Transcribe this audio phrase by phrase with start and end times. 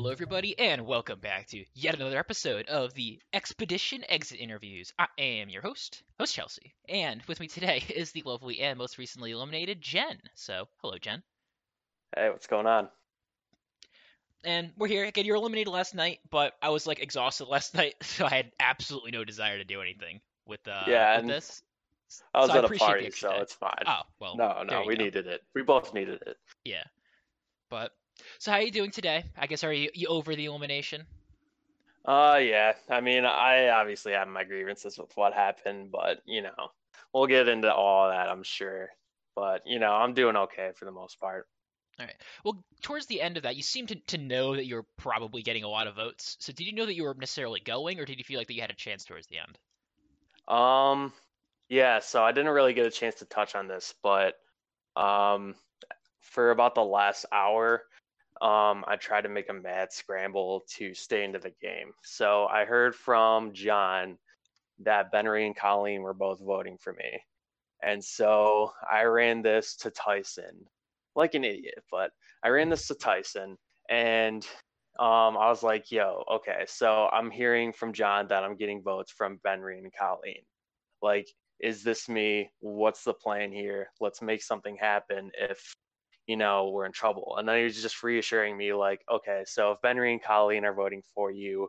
[0.00, 4.94] Hello, everybody, and welcome back to yet another episode of the Expedition Exit Interviews.
[4.98, 8.96] I am your host, host Chelsea, and with me today is the lovely and most
[8.96, 10.18] recently eliminated Jen.
[10.36, 11.22] So, hello, Jen.
[12.16, 12.88] Hey, what's going on?
[14.42, 15.26] And we're here again.
[15.26, 18.52] You were eliminated last night, but I was like exhausted last night, so I had
[18.58, 21.62] absolutely no desire to do anything with uh Yeah, with this.
[22.32, 23.84] I was So at a party, so it's fine.
[23.86, 24.34] Oh well.
[24.38, 25.04] no, no, we go.
[25.04, 25.42] needed it.
[25.54, 26.38] We both needed it.
[26.64, 26.84] Yeah,
[27.68, 27.92] but
[28.38, 29.24] so how are you doing today?
[29.36, 31.06] I guess are you, you over the elimination?
[32.04, 32.72] Uh, yeah.
[32.88, 36.72] I mean, I obviously have my grievances with what happened, but you know,
[37.12, 38.88] we'll get into all that, I'm sure.
[39.36, 41.46] But you know, I'm doing okay for the most part.
[41.98, 42.14] All right.
[42.44, 45.64] Well, towards the end of that, you seemed to, to know that you're probably getting
[45.64, 46.36] a lot of votes.
[46.40, 48.54] So did you know that you were necessarily going, or did you feel like that
[48.54, 49.58] you had a chance towards the end?
[50.48, 51.12] Um,
[51.68, 51.98] yeah.
[51.98, 54.36] So I didn't really get a chance to touch on this, but
[54.96, 55.54] um,
[56.20, 57.82] for about the last hour,
[58.40, 61.92] um, I tried to make a mad scramble to stay into the game.
[62.02, 64.16] So I heard from John
[64.80, 67.22] that Benry and Colleen were both voting for me.
[67.82, 70.66] And so I ran this to Tyson,
[71.16, 72.10] like an idiot, but
[72.42, 73.56] I ran this to Tyson
[73.90, 74.46] and
[74.98, 79.12] um, I was like, yo, okay, so I'm hearing from John that I'm getting votes
[79.12, 80.42] from Benry and Colleen.
[81.00, 82.50] Like, is this me?
[82.60, 83.88] What's the plan here?
[84.00, 85.74] Let's make something happen if,
[86.30, 87.34] you know, we're in trouble.
[87.38, 90.72] And then he was just reassuring me, like, okay, so if Benry and Colleen are
[90.72, 91.68] voting for you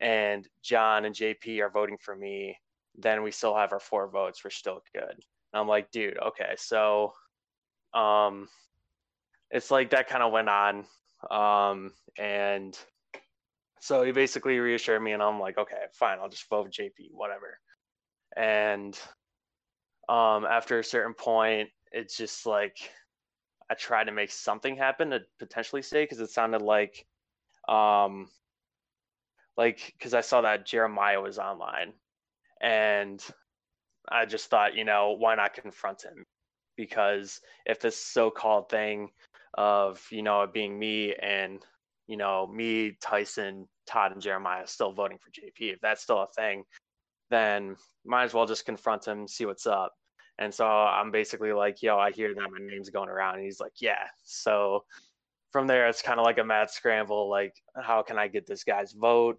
[0.00, 2.56] and John and JP are voting for me,
[2.96, 4.44] then we still have our four votes.
[4.44, 5.10] We're still good.
[5.10, 7.12] And I'm like, dude, okay, so
[7.92, 8.48] um
[9.50, 10.84] it's like that kind of went on.
[11.28, 12.78] Um and
[13.80, 17.58] so he basically reassured me and I'm like, okay, fine, I'll just vote JP, whatever.
[18.36, 18.96] And
[20.08, 22.76] um after a certain point, it's just like
[23.70, 27.04] I tried to make something happen to potentially say because it sounded like
[27.68, 28.28] um
[29.56, 31.92] like because I saw that Jeremiah was online
[32.60, 33.22] and
[34.08, 36.24] I just thought, you know, why not confront him?
[36.76, 39.10] Because if this so-called thing
[39.54, 41.60] of, you know, it being me and,
[42.06, 46.26] you know, me, Tyson, Todd, and Jeremiah still voting for JP, if that's still a
[46.34, 46.64] thing,
[47.30, 49.92] then might as well just confront him, see what's up.
[50.38, 53.36] And so I'm basically like, yo, I hear that my name's going around.
[53.36, 54.06] And he's like, yeah.
[54.24, 54.84] So
[55.52, 57.28] from there, it's kind of like a mad scramble.
[57.28, 59.38] Like, how can I get this guy's vote?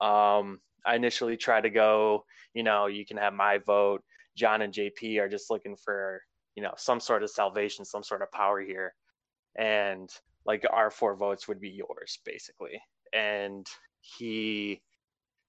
[0.00, 4.02] Um, I initially tried to go, you know, you can have my vote.
[4.36, 6.20] John and JP are just looking for,
[6.54, 8.94] you know, some sort of salvation, some sort of power here.
[9.56, 10.10] And
[10.44, 12.80] like our four votes would be yours, basically.
[13.12, 13.66] And
[14.00, 14.82] he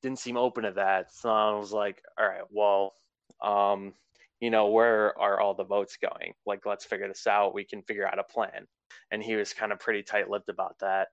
[0.01, 1.11] didn't seem open to that.
[1.13, 2.93] So I was like, all right, well,
[3.41, 3.93] um,
[4.39, 6.33] you know, where are all the votes going?
[6.45, 7.53] Like, let's figure this out.
[7.53, 8.67] We can figure out a plan.
[9.11, 11.09] And he was kind of pretty tight lipped about that.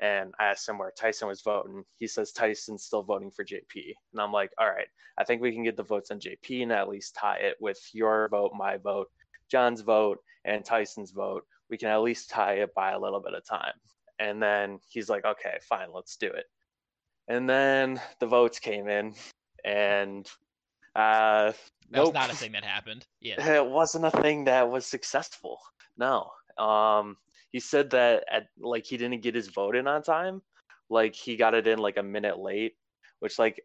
[0.00, 1.84] And I asked him where Tyson was voting.
[1.98, 3.94] He says Tyson's still voting for JP.
[4.12, 4.86] And I'm like, all right,
[5.18, 7.80] I think we can get the votes on JP and at least tie it with
[7.92, 9.08] your vote, my vote,
[9.50, 11.44] John's vote, and Tyson's vote.
[11.68, 13.72] We can at least tie it by a little bit of time.
[14.20, 16.46] And then he's like, okay, fine, let's do it.
[17.28, 19.14] And then the votes came in,
[19.64, 20.26] and
[20.98, 21.52] uh,
[21.90, 23.06] That was not a thing that happened.
[23.20, 23.36] Yeah.
[23.56, 25.58] It wasn't a thing that was successful.
[25.96, 26.30] No.
[26.58, 27.16] Um,
[27.50, 30.42] he said that at like he didn't get his vote in on time.
[30.90, 32.74] Like he got it in like a minute late,
[33.20, 33.60] which like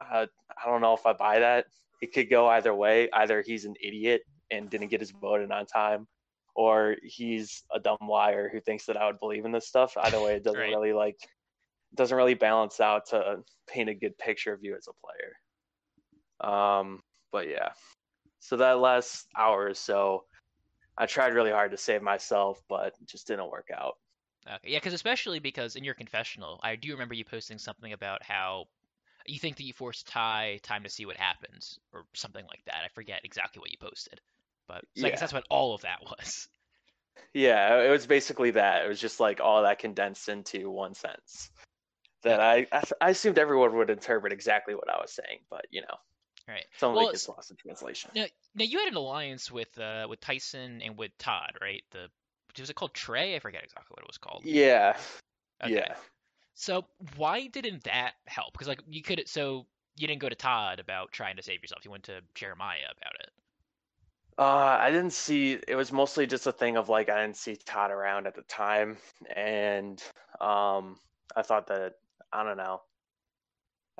[0.00, 0.26] uh,
[0.62, 1.66] I don't know if I buy that.
[2.00, 3.08] It could go either way.
[3.12, 6.06] Either he's an idiot and didn't get his vote in on time,
[6.54, 9.96] or he's a dumb liar who thinks that I would believe in this stuff.
[9.96, 10.70] Either way, it doesn't Right.
[10.70, 11.16] really like
[11.94, 15.32] doesn't really balance out to paint a good picture of you as a player.
[16.42, 17.70] Um, but yeah,
[18.40, 20.24] so that last hour or so,
[20.98, 23.94] I tried really hard to save myself, but just didn't work out.
[24.46, 24.72] Okay.
[24.72, 28.66] Yeah, because especially because in your confessional, I do remember you posting something about how
[29.26, 32.82] you think that you forced Ty time to see what happens, or something like that.
[32.84, 34.20] I forget exactly what you posted,
[34.66, 36.48] but so I guess that's what all of that was.
[37.34, 38.84] Yeah, it was basically that.
[38.84, 41.50] It was just like all that condensed into one sentence.
[42.24, 45.82] That I, I I assumed everyone would interpret exactly what I was saying, but you
[45.82, 45.96] know,
[46.48, 46.64] Right.
[46.78, 48.10] some Well, of it gets lost in translation.
[48.14, 51.82] Now, now you had an alliance with uh with Tyson and with Todd, right?
[51.90, 52.08] The
[52.58, 53.34] was it called Trey?
[53.36, 54.44] I forget exactly what it was called.
[54.44, 54.96] Yeah,
[55.62, 55.74] Okay.
[55.74, 55.94] yeah.
[56.54, 56.84] So
[57.16, 58.52] why didn't that help?
[58.52, 59.66] Because like you could so
[59.96, 61.84] you didn't go to Todd about trying to save yourself.
[61.84, 63.30] You went to Jeremiah about it.
[64.38, 65.58] Uh, I didn't see.
[65.68, 68.42] It was mostly just a thing of like I didn't see Todd around at the
[68.42, 68.96] time,
[69.34, 70.02] and
[70.40, 70.98] um,
[71.36, 71.94] I thought that
[72.32, 72.82] I don't know.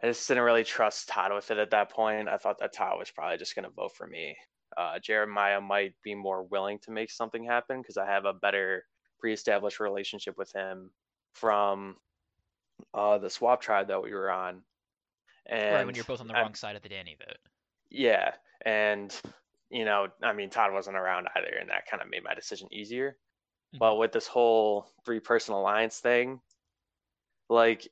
[0.02, 2.28] I just didn't really trust Todd with it at that point.
[2.28, 4.36] I thought that Todd was probably just gonna vote for me.
[4.76, 8.84] Uh, Jeremiah might be more willing to make something happen because I have a better
[9.20, 10.90] pre-established relationship with him,
[11.34, 11.96] from
[12.94, 14.62] uh, the swap tribe that we were on.
[15.46, 17.38] And right when you're both on the I- wrong side of the Danny vote.
[17.90, 18.32] yeah,
[18.64, 19.14] and
[19.70, 22.68] you know, I mean, Todd wasn't around either, and that kind of made my decision
[22.72, 23.16] easier.
[23.74, 23.78] Mhm.
[23.78, 26.40] But with this whole three person alliance thing,
[27.48, 27.88] like,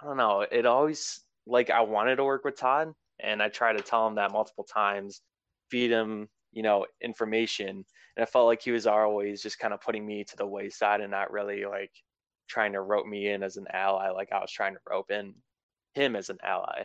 [0.00, 3.78] I don't know, it always like I wanted to work with Todd, and I tried
[3.78, 5.22] to tell him that multiple times,
[5.70, 9.80] feed him, you know, information, and I felt like he was always just kind of
[9.80, 11.92] putting me to the wayside and not really like
[12.48, 15.34] trying to rope me in as an ally, like I was trying to rope in
[15.94, 16.84] him as an ally.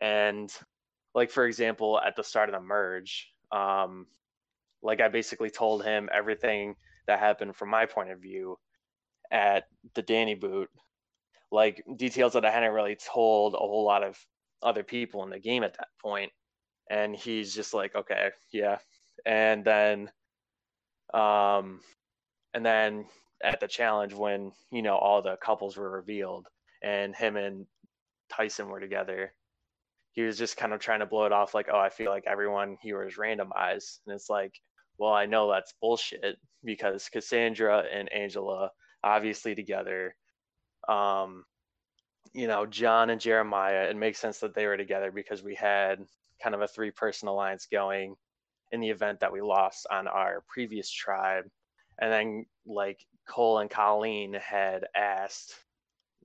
[0.00, 0.50] And
[1.14, 4.06] like for example, at the start of the merge, um,
[4.82, 8.58] like I basically told him everything that happened from my point of view
[9.30, 10.70] at the Danny boot,
[11.50, 14.18] like details that I hadn't really told a whole lot of
[14.62, 16.32] other people in the game at that point.
[16.90, 18.78] And he's just like, okay, yeah.
[19.26, 20.10] And then,
[21.14, 21.80] um,
[22.54, 23.06] and then
[23.42, 26.46] at the challenge when you know all the couples were revealed
[26.82, 27.66] and him and
[28.30, 29.32] Tyson were together,
[30.12, 32.24] he was just kind of trying to blow it off like, oh, I feel like
[32.26, 34.52] everyone here is randomized, and it's like,
[34.98, 38.70] well, I know that's bullshit because Cassandra and Angela
[39.04, 40.14] obviously together.
[40.88, 41.44] Um,
[42.32, 46.04] you know, John and Jeremiah, it makes sense that they were together because we had
[46.42, 48.14] kind of a three person alliance going
[48.72, 51.44] in the event that we lost on our previous tribe.
[52.00, 55.54] And then, like, Cole and Colleen had asked,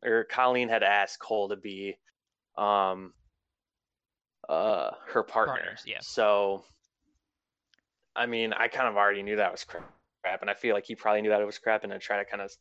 [0.04, 1.98] or Colleen had asked Cole to be
[2.58, 3.14] um,
[4.48, 5.56] uh, her partner.
[5.56, 5.98] Partners, yeah.
[6.02, 6.64] So,
[8.16, 10.96] I mean, I kind of already knew that was crap, and I feel like he
[10.96, 12.52] probably knew that it was crap, and then try to kind of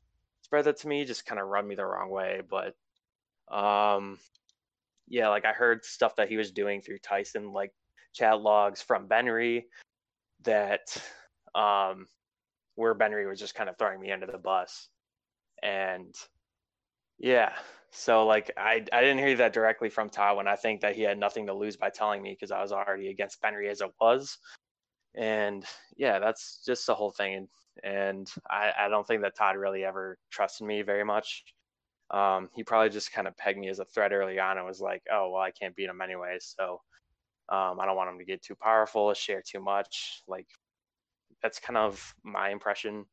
[0.52, 2.42] spread that to me, just kind of run me the wrong way.
[2.46, 2.74] But,
[3.50, 4.18] um,
[5.08, 7.72] yeah, like I heard stuff that he was doing through Tyson, like
[8.12, 9.62] chat logs from Benry,
[10.42, 10.94] that
[11.54, 12.06] um,
[12.74, 14.88] where Benry was just kind of throwing me under the bus,
[15.62, 16.14] and
[17.18, 17.52] yeah.
[17.90, 21.18] So like I I didn't hear that directly from when I think that he had
[21.18, 24.36] nothing to lose by telling me because I was already against Benry as it was.
[25.14, 25.64] And
[25.96, 27.34] yeah, that's just the whole thing.
[27.36, 27.48] And
[27.84, 31.44] I, I don't think that Todd really ever trusted me very much.
[32.10, 34.80] Um, he probably just kind of pegged me as a threat early on and was
[34.80, 36.36] like, oh, well, I can't beat him anyway.
[36.40, 36.80] So
[37.48, 40.22] um, I don't want him to get too powerful, share too much.
[40.28, 40.46] Like,
[41.42, 43.06] that's kind of my impression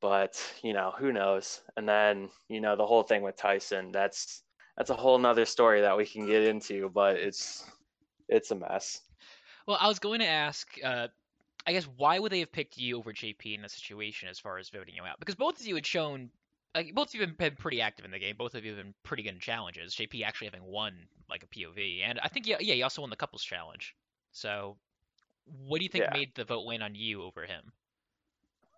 [0.00, 4.42] but you know who knows and then you know the whole thing with tyson that's
[4.76, 7.64] that's a whole nother story that we can get into but it's
[8.28, 9.00] it's a mess
[9.66, 11.08] Well, I was going to ask, uh,
[11.66, 14.58] I guess, why would they have picked you over JP in this situation as far
[14.58, 15.18] as voting you out?
[15.18, 16.30] Because both of you had shown,
[16.74, 18.36] like, both of you have been pretty active in the game.
[18.36, 19.94] Both of you have been pretty good in challenges.
[19.94, 23.10] JP actually having won like a POV, and I think yeah, yeah, he also won
[23.10, 23.94] the couples challenge.
[24.32, 24.78] So,
[25.44, 26.10] what do you think Yeah.
[26.10, 27.72] made the vote win on you over him?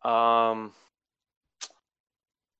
[0.05, 0.73] um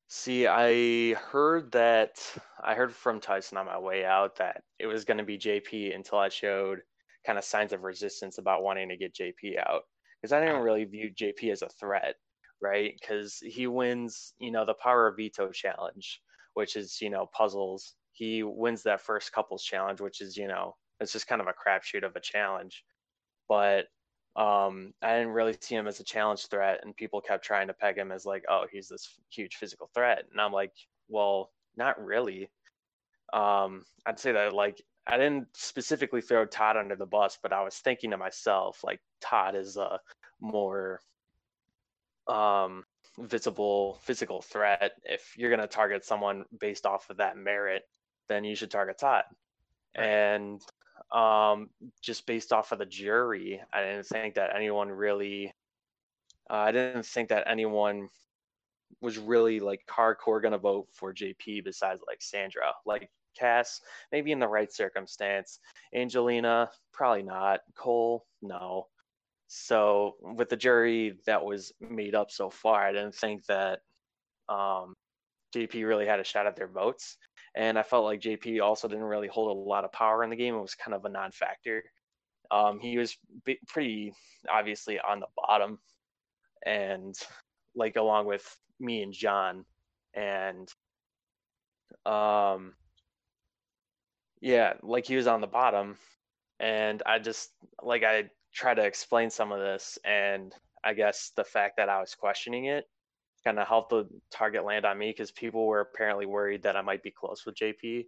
[0.09, 5.05] see i heard that i heard from tyson on my way out that it was
[5.05, 6.83] going to be jp until i showed
[7.25, 9.83] kind of signs of resistance about wanting to get jp out
[10.27, 10.63] because i didn't Ah.
[10.63, 12.17] really view jp as a threat
[12.61, 16.23] right because he wins you know the power of veto challenge
[16.55, 20.77] which is you know puzzles he wins that first couples challenge which is you know
[21.01, 22.85] it's just kind of a crapshoot of a challenge
[23.49, 23.87] but
[24.37, 27.75] um, I didn't really see him as a challenge threat, and people kept trying to
[27.75, 30.75] peg him as like, oh, he's this huge physical threat, and I'm like,
[31.09, 32.51] well, not really.
[33.33, 37.63] Um, I'd say that like I didn't specifically throw Todd under the bus, but I
[37.63, 40.01] was thinking to myself like Todd is a
[40.41, 41.01] more
[42.27, 42.85] um,
[43.19, 44.93] visible physical threat.
[45.05, 47.83] If you're gonna target someone based off of that merit,
[48.29, 49.25] then you should target Todd.
[49.97, 50.07] Right.
[50.07, 50.61] And
[51.13, 51.71] um,
[52.03, 55.53] just based off of the jury, I didn't think that anyone really.
[56.49, 58.09] Uh, I didn't think that anyone
[59.01, 63.81] was really like hardcore gonna vote for JP besides like Sandra, like Cass,
[64.13, 65.59] maybe in the right circumstance.
[65.95, 67.61] Angelina, probably not.
[67.77, 68.87] Cole, no.
[69.49, 73.81] So with the jury that was made up so far, I didn't think that
[74.49, 74.95] um,
[75.55, 77.17] JP really had a shot at their votes.
[77.55, 80.37] And I felt like JP also didn't really hold a lot of power in the
[80.37, 80.55] game.
[80.55, 81.83] It was kind of a non-factor.
[82.51, 84.13] Um, he was b- pretty
[84.49, 85.79] obviously on the bottom,
[86.65, 87.15] and
[87.75, 88.45] like along with
[88.79, 89.65] me and John,
[90.15, 90.69] and
[92.05, 92.75] um,
[94.47, 95.99] yeah, like he was on the bottom,
[96.61, 97.51] and I just
[97.83, 101.99] like I try to explain some of this, and I guess the fact that I
[101.99, 102.85] was questioning it
[103.43, 106.83] kind of helped the target land on me because people were apparently worried that I
[106.83, 108.07] might be close with JP.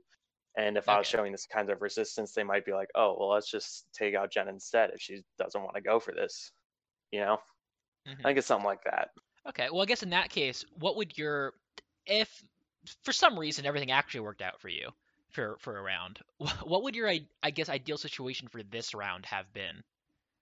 [0.57, 3.31] And if I was showing this kind of resistance, they might be like, oh, well,
[3.31, 6.53] let's just take out Jen instead if she doesn't want to go for this.
[7.13, 7.39] You know?
[8.07, 8.21] Mhm.
[8.21, 9.11] I think it's something like that.
[9.49, 11.55] Okay, well, I guess in that case, what would your
[12.07, 12.43] if
[13.03, 14.91] for some reason everything actually worked out for you
[15.31, 16.21] for for a round,
[16.65, 17.09] what would your
[17.43, 19.83] I guess ideal situation for this round have been?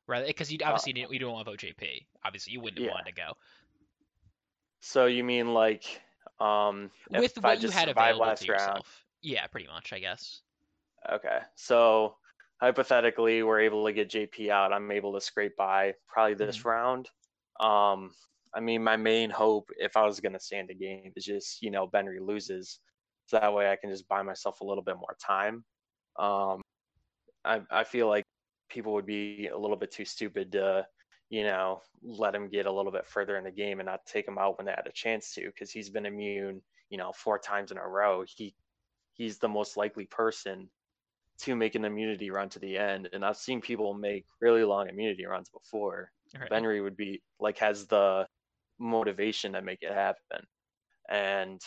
[0.07, 2.07] Rather, because you obviously uh, you don't want to vote JP.
[2.25, 2.93] Obviously, you wouldn't have yeah.
[2.93, 3.33] wanted to go.
[4.81, 5.85] So you mean like
[6.39, 8.75] um with what you had available to yourself?
[8.75, 8.85] Round.
[9.23, 10.43] Yeah, pretty much, I guess.
[11.11, 12.17] Okay, so
[12.61, 14.73] hypothetically, we're able to get JP out.
[14.73, 16.69] I'm able to scrape by probably this mm-hmm.
[16.69, 17.09] round.
[17.61, 18.13] Um,
[18.55, 21.63] I mean, my main hope, if I was going to stand a game, is just
[21.63, 22.79] you know Benry loses,
[23.27, 25.65] so that way I can just buy myself a little bit more time.
[26.19, 26.63] Um,
[27.45, 28.25] I I feel like
[28.69, 30.87] people would be a little bit too stupid to
[31.31, 34.27] you know let him get a little bit further in the game and not take
[34.27, 37.39] him out when they had a chance to because he's been immune you know four
[37.39, 38.25] times in a row.
[38.27, 38.55] He
[39.15, 40.69] he's the most likely person
[41.39, 43.09] to make an immunity run to the end.
[43.13, 46.11] And I've seen people make really long immunity runs before.
[46.39, 46.51] Right.
[46.51, 48.27] Benry would be like has the
[48.79, 50.47] motivation to make it happen.
[51.11, 51.61] And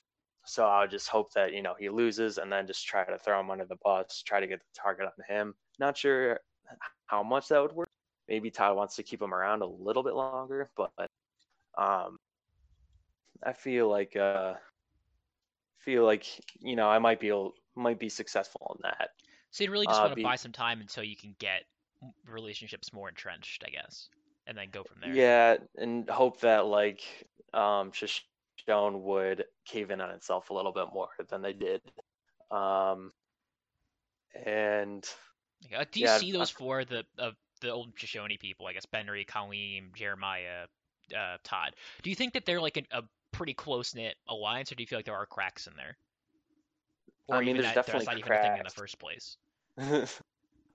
[0.49, 3.17] so I would just hope that, you know, he loses and then just try to
[3.19, 5.53] throw him under the bus, try to get the target on him.
[5.79, 6.39] Not sure
[7.05, 7.89] how much that would work.
[8.27, 11.09] Maybe Todd wants to keep him around a little bit longer, but
[11.77, 12.17] um
[13.43, 14.55] I feel like uh
[15.77, 16.25] feel like,
[16.59, 19.11] you know, I might be able, might be successful in that.
[19.51, 20.23] So you really just uh, want to be...
[20.23, 21.61] buy some time until you can get
[22.27, 24.09] relationships more entrenched, I guess
[24.49, 25.13] and then go from there.
[25.13, 27.01] Yeah, and hope that like
[27.53, 27.91] um
[28.69, 31.81] Shoshone would cave in on itself a little bit more than they did.
[32.51, 33.11] Um
[34.45, 35.07] and
[35.75, 38.85] uh, do you yeah, see those four the of the old Shoshone people, I guess
[38.85, 40.65] Benry, Colleen, Jeremiah,
[41.15, 41.75] uh, Todd.
[42.03, 44.87] Do you think that they're like a, a pretty close knit alliance, or do you
[44.87, 45.97] feel like there are cracks in there?
[47.27, 48.57] Or I mean, there's that, definitely cracks.
[48.57, 49.37] in the first place.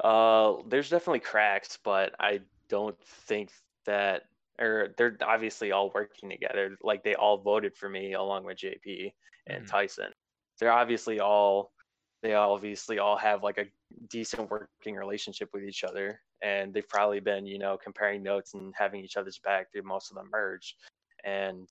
[0.04, 3.50] uh, there's definitely cracks, but I don't think
[3.86, 4.24] that
[4.58, 6.76] or they're obviously all working together.
[6.82, 9.12] Like they all voted for me along with JP
[9.46, 9.66] and mm-hmm.
[9.66, 10.12] Tyson.
[10.58, 11.72] They're obviously all
[12.22, 13.66] they obviously all have like a
[14.08, 18.72] decent working relationship with each other and they've probably been, you know, comparing notes and
[18.76, 20.76] having each other's back through most of the merge.
[21.24, 21.66] And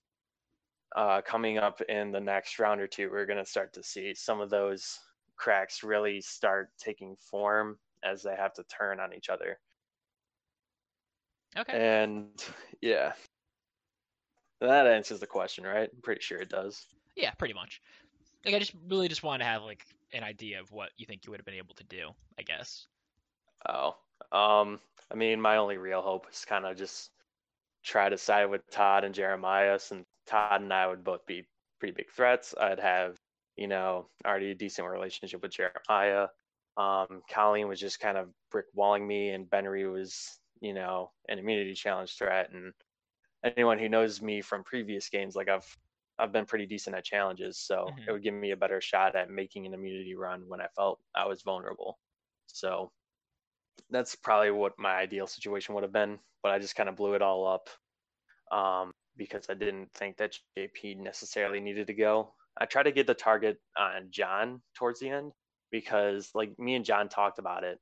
[0.95, 4.13] uh, coming up in the next round or two, we're going to start to see
[4.15, 4.99] some of those
[5.37, 9.59] cracks really start taking form as they have to turn on each other.
[11.57, 12.01] Okay.
[12.01, 12.27] And
[12.81, 13.13] yeah,
[14.61, 15.89] that answers the question, right?
[15.93, 16.85] I'm pretty sure it does.
[17.15, 17.81] Yeah, pretty much.
[18.45, 21.25] Like I just really just want to have like an idea of what you think
[21.25, 22.09] you would have been able to do.
[22.37, 22.87] I guess.
[23.67, 23.95] Oh,
[24.31, 24.79] um,
[25.11, 27.11] I mean, my only real hope is kind of just
[27.83, 31.45] try to side with Todd and Jeremiah, since Todd and I would both be
[31.79, 32.53] pretty big threats.
[32.59, 33.17] I'd have,
[33.55, 36.27] you know, already a decent relationship with Jeremiah.
[36.77, 41.37] Um, Colleen was just kind of brick walling me, and Benry was you know, an
[41.37, 42.49] immunity challenge threat.
[42.53, 42.73] And
[43.43, 45.67] anyone who knows me from previous games, like I've
[46.17, 48.07] I've been pretty decent at challenges, so mm-hmm.
[48.07, 50.99] it would give me a better shot at making an immunity run when I felt
[51.15, 51.99] I was vulnerable.
[52.47, 52.91] So
[53.89, 57.15] that's probably what my ideal situation would have been, but I just kind of blew
[57.15, 57.69] it all up
[58.55, 62.33] um, because I didn't think that JP necessarily needed to go.
[62.57, 65.31] I tried to get the target on John towards the end
[65.71, 67.79] because, like, me and John talked about it,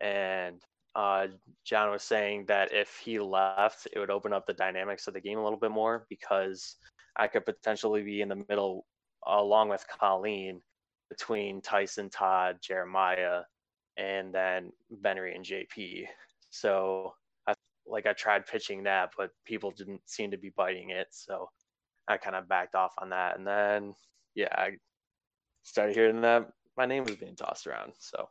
[0.00, 0.62] and
[0.94, 1.28] uh,
[1.64, 5.20] John was saying that if he left, it would open up the dynamics of the
[5.20, 6.76] game a little bit more because
[7.16, 8.86] I could potentially be in the middle
[9.26, 10.60] along with Colleen
[11.08, 13.42] between Tyson, Todd, Jeremiah,
[13.96, 14.72] and then
[15.02, 16.06] Benry and JP.
[16.50, 17.14] So
[17.46, 17.54] I
[17.86, 21.08] like I tried pitching that, but people didn't seem to be biting it.
[21.10, 21.48] So
[22.08, 23.38] I kind of backed off on that.
[23.38, 23.94] And then
[24.34, 24.72] yeah, I
[25.62, 27.92] started hearing that my name was being tossed around.
[27.98, 28.28] So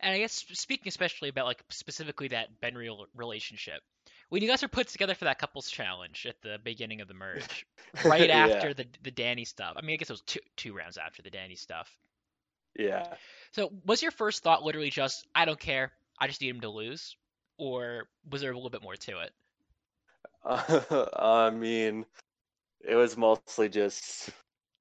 [0.00, 3.82] and I guess speaking especially about like specifically that Benry relationship,
[4.28, 7.14] when you guys were put together for that couples challenge at the beginning of the
[7.14, 7.66] merge,
[8.04, 8.74] right after yeah.
[8.74, 9.74] the the Danny stuff.
[9.76, 11.90] I mean, I guess it was two two rounds after the Danny stuff.
[12.76, 13.06] Yeah.
[13.52, 16.70] So was your first thought literally just I don't care, I just need him to
[16.70, 17.16] lose,
[17.58, 19.32] or was there a little bit more to it?
[20.44, 22.06] Uh, I mean,
[22.80, 24.30] it was mostly just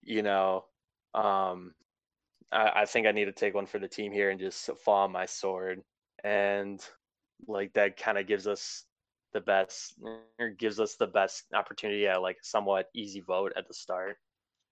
[0.03, 0.65] you know
[1.13, 1.73] um
[2.51, 5.03] I, I think I need to take one for the team here and just fall
[5.03, 5.81] on my sword.
[6.23, 6.83] And
[7.47, 8.85] like that kind of gives us
[9.33, 9.93] the best
[10.39, 14.17] or gives us the best opportunity at like a somewhat easy vote at the start.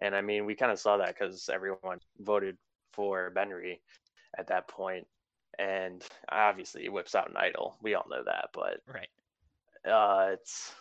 [0.02, 2.58] And I mean, we kind of saw that because everyone voted
[2.94, 3.80] for Benry
[4.38, 5.08] at that point,
[5.60, 7.78] and obviously he whips out an idol.
[7.82, 9.10] We all know that, but right.
[9.90, 10.74] Uh, it's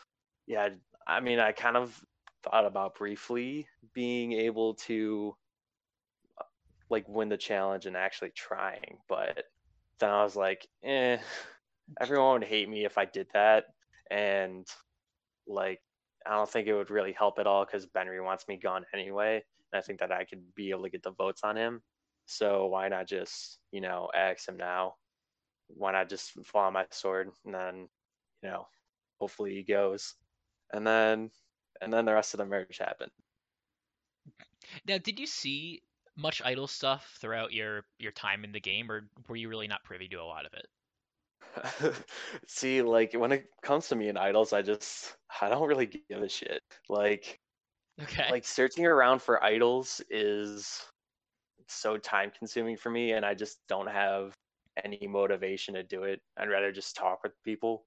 [0.46, 0.70] yeah.
[1.06, 2.02] I mean, I kind of
[2.42, 5.36] thought about briefly being able to
[6.94, 8.98] like win the challenge and actually trying.
[9.08, 9.44] But
[9.98, 11.18] then I was like, eh,
[12.00, 13.64] everyone would hate me if I did that.
[14.10, 14.66] And
[15.46, 15.80] like
[16.26, 19.42] I don't think it would really help at all because Benry wants me gone anyway,
[19.72, 21.82] and I think that I could be able to get the votes on him.
[22.26, 24.94] So why not just you know axe him now?
[25.68, 27.88] Why not just fall on my sword and then
[28.42, 28.66] you know
[29.20, 30.14] hopefully he goes,
[30.72, 31.30] and then
[31.82, 33.12] and then the rest of the merge happened.
[34.86, 35.82] Now, did you see
[36.16, 39.84] much idol stuff throughout your your time in the game, or were you really not
[39.84, 40.66] privy to a lot of it?
[42.46, 46.22] See, like when it comes to me and idols, I just I don't really give
[46.22, 46.62] a shit.
[46.88, 47.40] Like
[48.00, 48.30] Okay.
[48.30, 50.82] like searching around for idols is
[51.68, 54.34] so time consuming for me and I just don't have
[54.84, 56.22] any motivation to do it.
[56.38, 57.86] I'd rather just talk with people.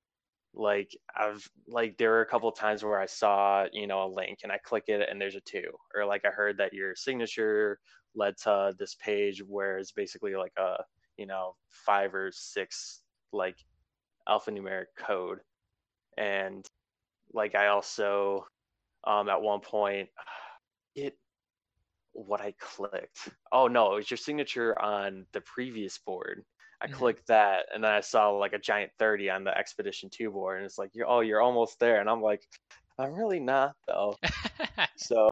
[0.54, 4.40] Like I've like there were a couple times where I saw, you know, a link
[4.44, 5.72] and I click it and there's a two.
[5.96, 7.80] Or like I heard that your signature
[8.18, 10.84] led to this page where it's basically like a,
[11.18, 13.58] you know, five or six like
[14.30, 15.40] alphanumeric code.
[16.18, 16.66] And
[17.34, 18.48] like I also
[19.06, 20.10] um at one point
[20.96, 21.18] it
[22.14, 23.30] what I clicked.
[23.52, 26.46] Oh no, it was your signature on the previous board.
[26.82, 26.94] I Mhm.
[26.94, 30.58] clicked that and then I saw like a giant 30 on the Expedition 2 board
[30.58, 32.48] and it's like you're oh you're almost there and I'm like
[33.00, 34.20] I'm really not though.
[34.98, 35.30] So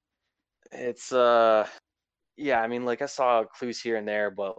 [0.71, 1.67] it's uh
[2.37, 4.55] yeah, I mean like I saw clues here and there but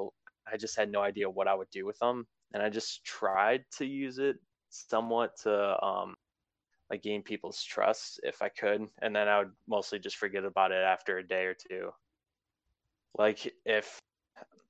[0.50, 3.64] I just had no idea what I would do with them and I just tried
[3.78, 4.36] to use it
[4.70, 6.16] somewhat to um
[6.90, 10.72] like gain people's trust if I could and then I would mostly just forget about
[10.72, 11.90] it after a day or two.
[13.18, 13.98] Like if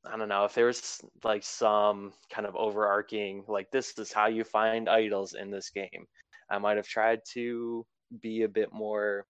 [0.05, 4.27] I don't know if there was like some kind of overarching like this is how
[4.29, 6.07] you find idols in this game.
[6.51, 7.85] I might have tried to
[8.21, 9.27] be a bit more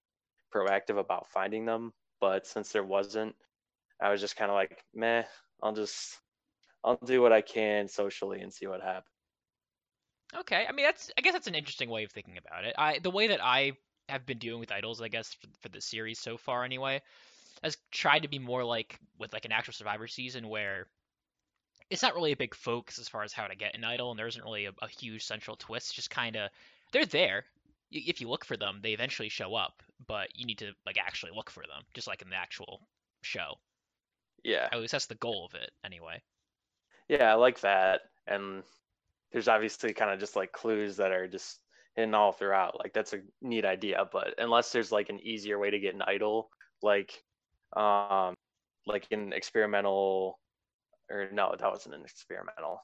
[0.54, 3.36] proactive about finding them, but since there wasn't,
[4.02, 5.24] I was just kind of like, meh,
[5.62, 6.20] I'll just
[6.84, 9.06] I'll do what I can socially and see what happens.
[10.36, 12.76] Okay, I mean that's I guess that's an interesting way of thinking about it.
[12.78, 13.74] I the way that I
[14.10, 17.02] have been dealing with idols, I guess for, for the series so far anyway,
[17.64, 20.88] has tried to be more like with like an actual Survivor season where
[21.90, 24.20] it's not really a big focus as far as how to get an idol, and
[24.20, 25.96] there isn't really a, a huge central twist.
[25.96, 26.50] Just kind of
[26.92, 27.46] they're there.
[27.92, 31.32] If you look for them, they eventually show up, but you need to like actually
[31.36, 32.82] look for them, just like in the actual
[33.22, 33.56] show.
[34.46, 34.70] Yeah.
[34.72, 36.22] At least that's the goal of it, anyway.
[37.10, 38.02] Yeah, I like that.
[38.28, 38.64] And
[39.32, 41.60] there's obviously kind of just like clues that are just
[41.96, 42.78] hidden all throughout.
[42.80, 46.04] Like that's a neat idea, but unless there's like an easier way to get an
[46.04, 46.50] idol,
[46.82, 47.24] like
[47.76, 48.36] um
[48.86, 50.40] like in experimental
[51.10, 52.80] or no, that wasn't an experimental.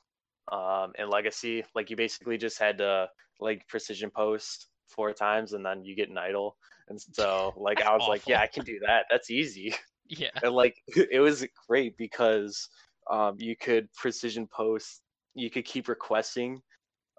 [0.52, 3.08] Um in Legacy, like you basically just had to
[3.40, 6.58] like precision post four times and then you get an idol.
[6.90, 8.42] And so like That's I was like, yeah.
[8.42, 9.06] I can do that.
[9.10, 9.76] That's easy
[10.08, 10.30] Yeah.
[10.44, 10.76] and like
[11.12, 12.70] it was great because
[13.10, 15.02] um, you could precision post
[15.34, 16.62] you could keep requesting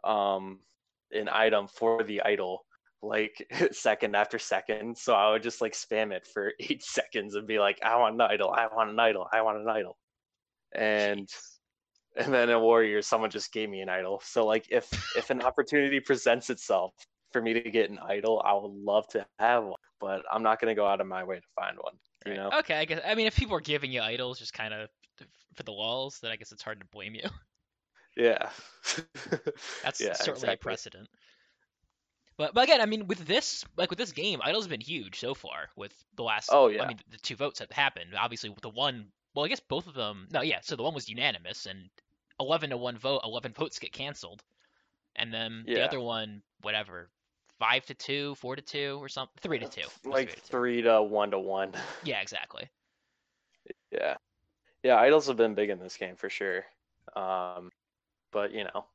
[0.05, 0.59] um,
[1.13, 2.65] an item for the idol
[3.03, 7.47] like second after second so i would just like spam it for eight seconds and
[7.47, 9.97] be like i want an idol i want an idol i want an idol
[10.75, 12.25] and Jeez.
[12.25, 15.43] and then in warriors someone just gave me an idol so like if if an
[15.43, 16.95] opportunity presents itself
[17.33, 20.61] for me to get an idol i would love to have one but i'm not
[20.61, 21.95] going to go out of my way to find one
[22.27, 23.01] you know Okay, I guess.
[23.07, 24.89] I mean, if people are giving you idols just kind of
[25.55, 27.25] for the walls, then I guess it's hard to blame you.
[28.15, 28.51] Yeah.
[29.83, 31.09] That's yeah, certainly a precedent.
[32.37, 35.19] But but again, I mean, with this like with this game, idols have been huge
[35.19, 35.69] so far.
[35.77, 38.11] With the last, Oh, yeah, I mean, the two votes that happened.
[38.19, 40.29] Obviously, with the one, well, I guess both of them.
[40.31, 40.59] No, yeah.
[40.63, 41.89] So the one was unanimous, and
[42.41, 44.43] eleven to one vote, eleven votes get canceled,
[45.17, 47.09] and then the other one, whatever,
[47.63, 49.87] five to two, four to two, or something, three to two.
[50.05, 51.73] Like three to three to one to one.
[52.05, 52.69] Yeah, exactly.
[53.93, 54.17] Yeah.
[54.83, 56.65] Yeah, idols have been big in this game for sure.
[57.15, 57.71] Um,
[58.33, 58.87] but you know,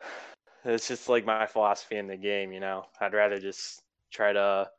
[0.64, 2.52] it's just like my philosophy in the game.
[2.52, 4.70] You know, I'd rather just try to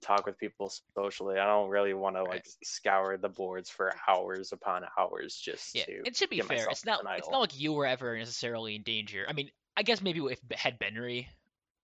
[0.00, 1.38] talk with people socially.
[1.38, 2.48] I don't really want to like Right.
[2.64, 6.04] scour the boards for hours upon hours just Yeah, to.
[6.06, 6.66] it should be fair.
[6.70, 7.04] It's not.
[7.18, 9.26] It's not like you were ever necessarily in danger.
[9.28, 11.26] I mean, I guess maybe if had Benry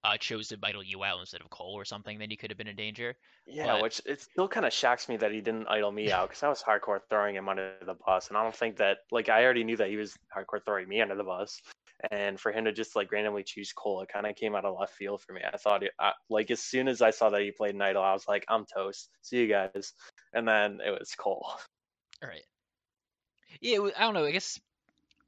[0.04, 2.58] uh, chose to idol you out instead of Cole or something, then you could have
[2.58, 3.16] been in danger.
[3.46, 6.28] Yeah, but- which it still kind of shocks me that he didn't idol me out
[6.28, 9.28] because I was hardcore throwing him under the bus, and I don't think that like
[9.28, 11.60] I already knew that he was hardcore throwing me under the bus,
[12.10, 14.78] and for him to just like randomly choose Cole, it kind of came out of
[14.78, 15.40] left field for me.
[15.44, 18.02] I thought, it, I, like as soon as I saw that he played an idol,
[18.02, 19.08] I was like, I'm toast.
[19.22, 19.92] See you guys,
[20.32, 21.46] and then it was Cole.
[22.22, 22.44] All right.
[23.60, 24.24] Yeah, I don't know.
[24.24, 24.60] I guess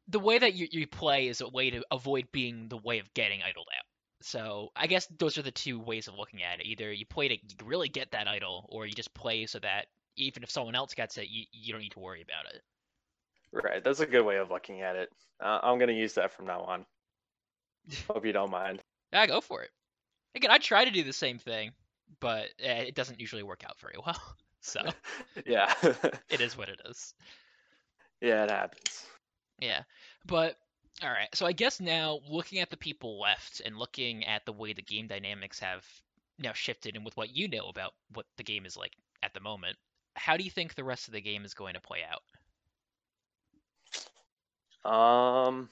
[0.08, 3.12] the way that you, you play is a way to avoid being the way of
[3.14, 3.84] getting idled out.
[4.20, 6.66] So I guess those are the two ways of looking at it.
[6.66, 10.42] Either you play to really get that idol, or you just play so that even
[10.42, 12.62] if someone else gets it, you, you don't need to worry about it.
[13.52, 15.10] Right, that's a good way of looking at it.
[15.40, 16.84] Uh, I'm gonna use that from now on.
[18.08, 18.80] Hope you don't mind.
[19.12, 19.70] Yeah, go for it.
[20.34, 21.70] again, I try to do the same thing,
[22.20, 24.20] but eh, it doesn't usually work out very well.
[24.60, 24.82] So
[25.46, 25.72] yeah.
[26.28, 27.14] it is what it is.
[28.20, 29.06] yeah, it happens.
[29.60, 29.82] Yeah,
[30.26, 30.56] but
[31.02, 31.28] all right.
[31.34, 34.82] So I guess now looking at the people left and looking at the way the
[34.82, 35.84] game dynamics have
[36.38, 39.40] now shifted, and with what you know about what the game is like at the
[39.40, 39.76] moment,
[40.14, 42.22] how do you think the rest of the game is going to play out?
[44.84, 45.68] Um,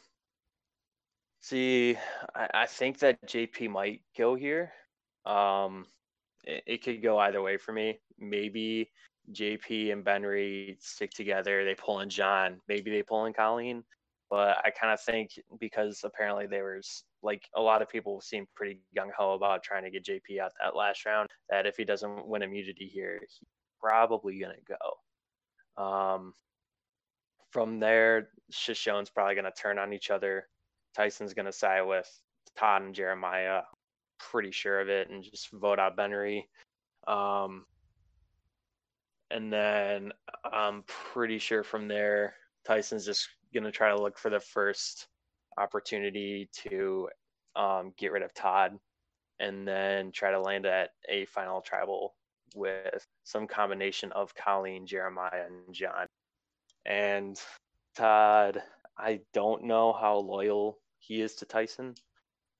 [1.41, 1.97] see,
[2.35, 4.73] I, I think that JP might go here.
[5.25, 5.87] Um,
[6.45, 7.99] it, it could go either way for me.
[8.19, 8.91] Maybe
[9.33, 11.65] JP and Benry stick together.
[11.65, 12.61] They pull in John.
[12.69, 13.83] Maybe they pull in Colleen.
[14.29, 18.47] But I kind of think because apparently there was like a lot of people seem
[18.55, 21.29] pretty gung ho about trying to get JP out that last round.
[21.49, 23.41] That if he doesn't win immunity here, he's
[23.81, 25.83] probably gonna go.
[25.83, 26.35] Um,
[27.51, 30.49] from there, Shoshone's probably gonna turn on each other.
[30.95, 32.11] Tyson's gonna side with
[32.57, 33.63] Todd and Jeremiah.
[34.19, 36.45] Pretty sure of it, and just vote out Benry.
[37.07, 37.65] Um,
[39.31, 40.13] and then
[40.45, 42.35] I'm pretty sure from there,
[42.65, 45.09] Tyson's just going to try to look for the first
[45.59, 47.09] opportunity to
[47.55, 48.79] um, get rid of Todd
[49.41, 52.15] and then try to land at a final tribal
[52.55, 56.07] with some combination of Colleen, Jeremiah, and John.
[56.85, 57.41] And
[57.97, 58.63] Todd,
[58.99, 61.95] I don't know how loyal he is to Tyson,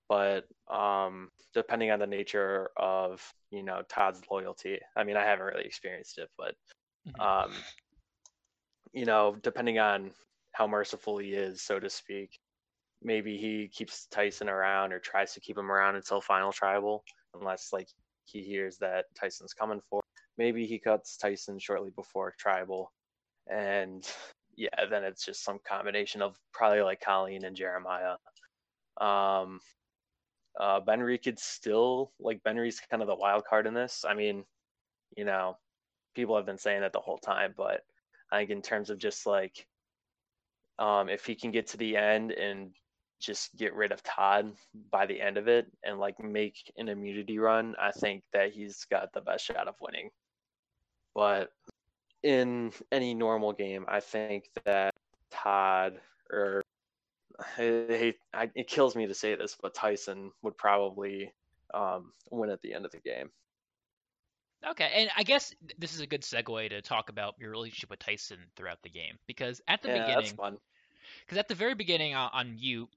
[0.09, 5.47] but um, depending on the nature of you know Todd's loyalty, I mean, I haven't
[5.47, 6.55] really experienced it, but
[7.09, 7.21] mm-hmm.
[7.21, 7.53] um,
[8.93, 10.11] you know, depending on
[10.57, 12.39] how merciful he is, so to speak.
[13.03, 17.05] Maybe he keeps Tyson around or tries to keep him around until final tribal,
[17.39, 17.89] unless like
[18.25, 20.01] he hears that Tyson's coming for.
[20.39, 22.91] Maybe he cuts Tyson shortly before tribal,
[23.49, 24.07] and
[24.57, 28.17] yeah, then it's just some combination of probably like Colleen and Jeremiah.
[28.99, 29.61] Um,
[30.59, 34.07] uh, Benry could still like Benry's kind of the wild card in this.
[34.09, 34.43] I mean,
[35.19, 35.59] you know,
[36.15, 37.83] people have been saying that the whole time, but
[38.33, 39.67] I think in terms of just like
[40.79, 42.71] um, if he can get to the end and
[43.21, 44.53] just get rid of Todd
[44.91, 48.85] by the end of it and like make an immunity run, I think that he's
[48.91, 50.11] got the best shot of winning.
[51.15, 51.51] But
[52.23, 54.93] in any normal game, I think that
[55.31, 55.95] Todd
[56.31, 56.63] or
[57.59, 61.33] I, I, it kills me to say this, but Tyson would probably
[61.75, 63.31] um, win at the end of the game.
[64.69, 68.01] Okay, and I guess this is a good segue to talk about your relationship with
[68.01, 70.59] Tyson throughout the game because at the yeah, beginning,
[71.25, 72.89] because at the very beginning on, on you,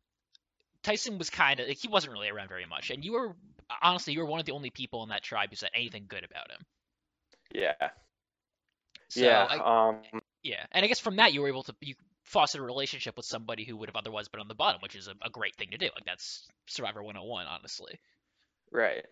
[0.81, 3.35] Tyson was kind of like, he wasn't really around very much, and you were
[3.83, 6.23] honestly you were one of the only people in that tribe who said anything good
[6.23, 6.65] about him.
[7.53, 7.89] Yeah.
[9.09, 9.45] So yeah.
[9.49, 10.21] I, um.
[10.41, 13.25] Yeah, and I guess from that you were able to you fostered a relationship with
[13.25, 15.69] somebody who would have otherwise been on the bottom, which is a, a great thing
[15.71, 15.89] to do.
[15.95, 17.99] Like that's Survivor 101, honestly.
[18.71, 19.05] Right.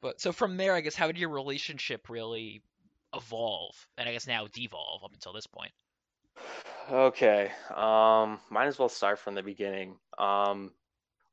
[0.00, 2.62] But so from there, I guess, how did your relationship really
[3.14, 5.72] evolve, and I guess now devolve up until this point?
[6.90, 9.98] Okay, um, might as well start from the beginning.
[10.18, 10.74] Um,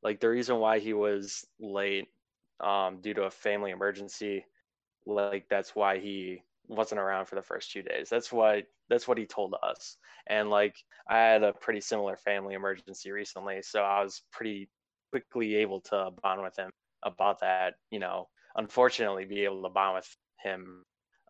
[0.04, 2.08] like the reason why he was late,
[2.60, 4.46] um, due to a family emergency,
[5.06, 8.10] like that's why he wasn't around for the first two days.
[8.10, 9.98] That's what that's what he told us.
[10.28, 10.76] And like
[11.10, 14.70] I had a pretty similar family emergency recently, so I was pretty
[15.12, 16.72] quickly able to bond with him
[17.04, 18.28] about that, you know,
[18.58, 20.84] unfortunately be able to bond with him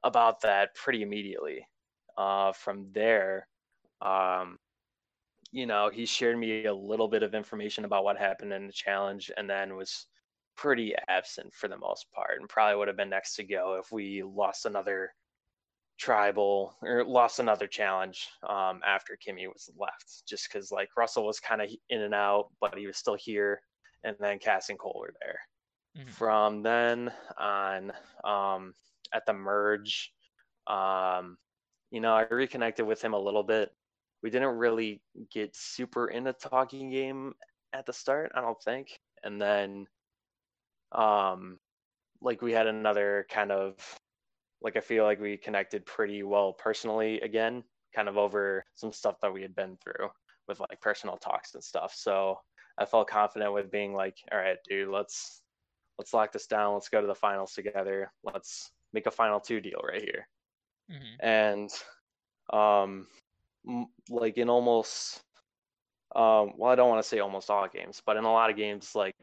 [0.03, 1.67] about that pretty immediately.
[2.17, 3.47] Uh, from there,
[4.01, 4.57] um,
[5.51, 8.73] you know, he shared me a little bit of information about what happened in the
[8.73, 10.07] challenge and then was
[10.55, 13.91] pretty absent for the most part and probably would have been next to go if
[13.91, 15.13] we lost another
[15.97, 21.39] tribal or lost another challenge um, after Kimmy was left, just because like Russell was
[21.39, 23.61] kind of in and out, but he was still here,
[24.03, 25.39] and then Cass and Cole were there.
[25.97, 26.09] Mm-hmm.
[26.09, 27.91] From then on,
[28.23, 28.73] um,
[29.13, 30.13] at the merge,
[30.67, 31.37] um,
[31.91, 33.73] you know, I reconnected with him a little bit.
[34.21, 37.33] We didn't really get super in a talking game
[37.73, 38.99] at the start, I don't think.
[39.23, 39.87] And then,
[40.91, 41.59] um,
[42.21, 43.75] like we had another kind of,
[44.61, 47.63] like I feel like we connected pretty well personally again,
[47.95, 50.09] kind of over some stuff that we had been through
[50.47, 51.93] with like personal talks and stuff.
[51.95, 52.39] So
[52.77, 55.41] I felt confident with being like, all right, dude, let's
[55.97, 56.73] let's lock this down.
[56.73, 58.11] Let's go to the finals together.
[58.23, 60.27] Let's make a final two deal right here.
[60.91, 61.27] Mm-hmm.
[61.27, 61.69] And
[62.53, 63.07] um,
[64.09, 65.21] like in almost,
[66.15, 68.55] um, well, I don't want to say almost all games, but in a lot of
[68.55, 69.15] games, like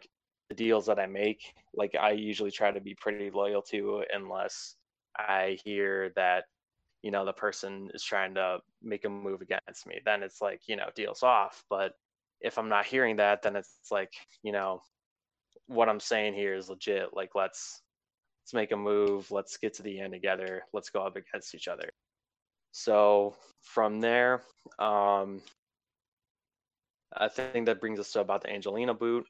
[0.49, 4.77] the deals that I make, like I usually try to be pretty loyal to, unless
[5.17, 6.45] I hear that
[7.03, 10.01] you know the person is trying to make a move against me.
[10.05, 11.63] Then it's like you know deals off.
[11.71, 11.93] But
[12.41, 14.81] if I'm not hearing that, then it's like you know
[15.67, 17.09] what I'm saying here is legit.
[17.13, 17.83] Like let's
[18.43, 19.31] let's make a move.
[19.31, 20.63] Let's get to the end together.
[20.73, 21.89] Let's go up against each other.
[22.73, 24.43] So from there,
[24.79, 25.41] um,
[27.17, 29.25] I think that brings us to about the Angelina boot,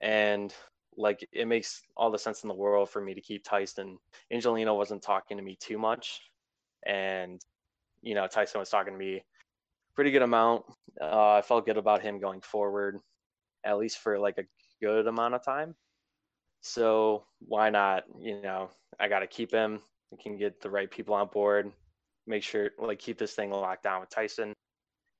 [0.00, 0.52] and
[0.96, 3.98] like it makes all the sense in the world for me to keep Tyson.
[4.32, 6.20] Angelina wasn't talking to me too much,
[6.86, 7.40] and
[8.02, 9.22] you know Tyson was talking to me
[9.94, 10.64] pretty good amount.
[11.00, 12.98] Uh, I felt good about him going forward,
[13.64, 14.44] at least for like a
[14.80, 15.74] good amount of time.
[16.60, 18.04] So why not?
[18.20, 19.80] You know, I got to keep him.
[20.12, 21.72] I can get the right people on board.
[22.26, 24.52] Make sure like keep this thing locked down with Tyson.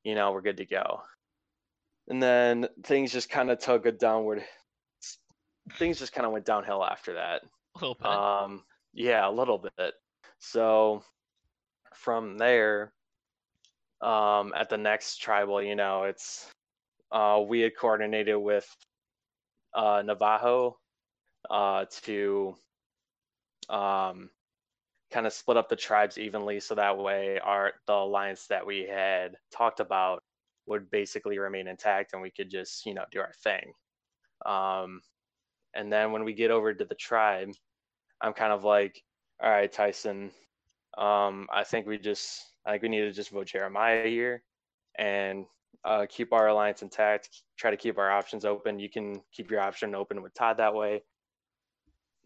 [0.04, 1.02] You know, we're good to go.
[2.08, 4.44] And then things just kind of took a downward.
[5.78, 7.42] Things just kind of went downhill after that.
[7.42, 8.06] A little bit.
[8.06, 9.94] Um, yeah, a little bit.
[10.38, 11.02] So
[11.94, 12.92] from there,
[14.00, 16.46] um, at the next tribal, you know, it's
[17.10, 18.66] uh, we had coordinated with
[19.76, 20.78] uh, Navajo
[21.50, 22.56] uh, to
[23.68, 24.30] um,
[25.12, 28.86] kind of split up the tribes evenly, so that way our the alliance that we
[28.90, 30.22] had talked about
[30.66, 33.72] would basically remain intact, and we could just you know do our thing.
[34.44, 35.00] Um,
[35.74, 37.50] and then when we get over to the tribe,
[38.20, 39.02] I'm kind of like,
[39.42, 40.30] all right, Tyson,
[40.96, 44.42] um, I think we just I think we need to just vote Jeremiah here
[44.98, 45.44] and
[45.84, 47.28] uh, keep our alliance intact.
[47.56, 48.78] Try to keep our options open.
[48.78, 51.02] You can keep your option open with Todd that way.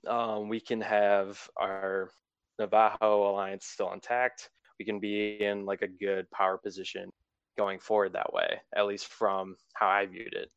[0.07, 2.11] Um, we can have our
[2.59, 4.51] Navajo alliance still intact.
[4.79, 7.11] We can be in like a good power position
[7.59, 10.51] going forward that way, at least from how I viewed it.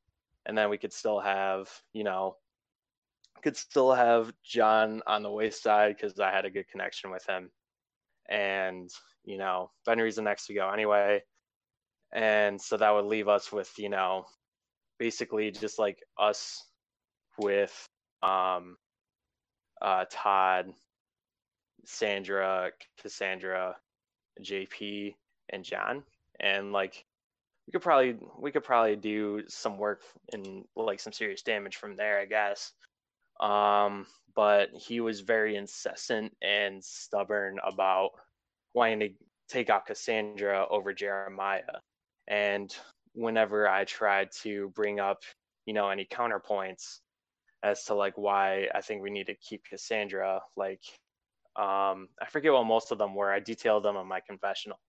[0.45, 2.37] And then we could still have, you know,
[3.43, 7.25] could still have John on the wayside side because I had a good connection with
[7.25, 7.51] him.
[8.29, 8.89] And,
[9.25, 11.21] you know, Benry's the next to go anyway.
[12.13, 14.25] And so that would leave us with, you know,
[14.99, 16.63] basically just like us
[17.37, 17.89] with
[18.21, 18.77] um
[19.81, 20.71] uh Todd,
[21.85, 22.71] Sandra,
[23.01, 23.75] Cassandra,
[24.41, 25.15] JP,
[25.49, 26.03] and John.
[26.39, 27.05] And like
[27.67, 30.01] we could probably we could probably do some work
[30.33, 32.71] and like some serious damage from there, I guess.
[33.39, 38.11] Um, but he was very incessant and stubborn about
[38.73, 39.09] wanting to
[39.49, 41.61] take out Cassandra over Jeremiah.
[42.27, 42.75] And
[43.13, 45.21] whenever I tried to bring up,
[45.65, 46.99] you know, any counterpoints
[47.63, 50.81] as to like why I think we need to keep Cassandra, like
[51.55, 53.31] um, I forget what most of them were.
[53.31, 54.79] I detailed them on my confessional,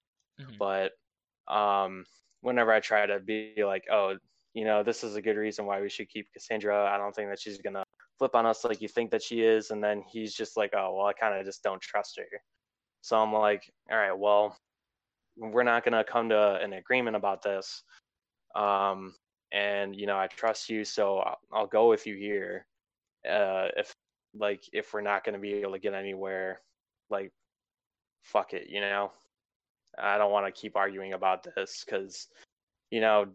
[0.40, 0.54] mm-hmm.
[0.58, 0.92] but
[1.52, 2.04] um,
[2.40, 4.16] whenever I try to be like, oh,
[4.54, 6.90] you know, this is a good reason why we should keep Cassandra.
[6.90, 7.84] I don't think that she's gonna
[8.18, 10.94] flip on us like you think that she is, and then he's just like, oh,
[10.96, 12.24] well, I kind of just don't trust her.
[13.02, 14.56] So I'm like, all right, well,
[15.36, 17.82] we're not gonna come to an agreement about this.
[18.54, 19.14] Um,
[19.52, 22.66] and you know, I trust you, so I'll, I'll go with you here.
[23.28, 23.94] Uh, if
[24.38, 26.60] like if we're not going to be able to get anywhere
[27.10, 27.30] like
[28.22, 29.12] fuck it you know
[29.98, 32.28] i don't want to keep arguing about this because
[32.90, 33.26] you know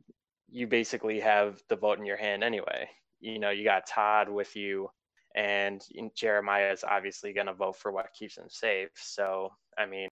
[0.50, 2.88] you basically have the vote in your hand anyway
[3.20, 4.90] you know you got todd with you
[5.36, 5.82] and
[6.16, 10.10] jeremiah is obviously going to vote for what keeps him safe so i mean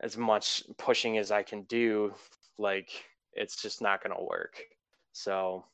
[0.00, 2.12] as much pushing as i can do
[2.58, 2.90] like
[3.32, 4.62] it's just not going to work
[5.12, 5.64] so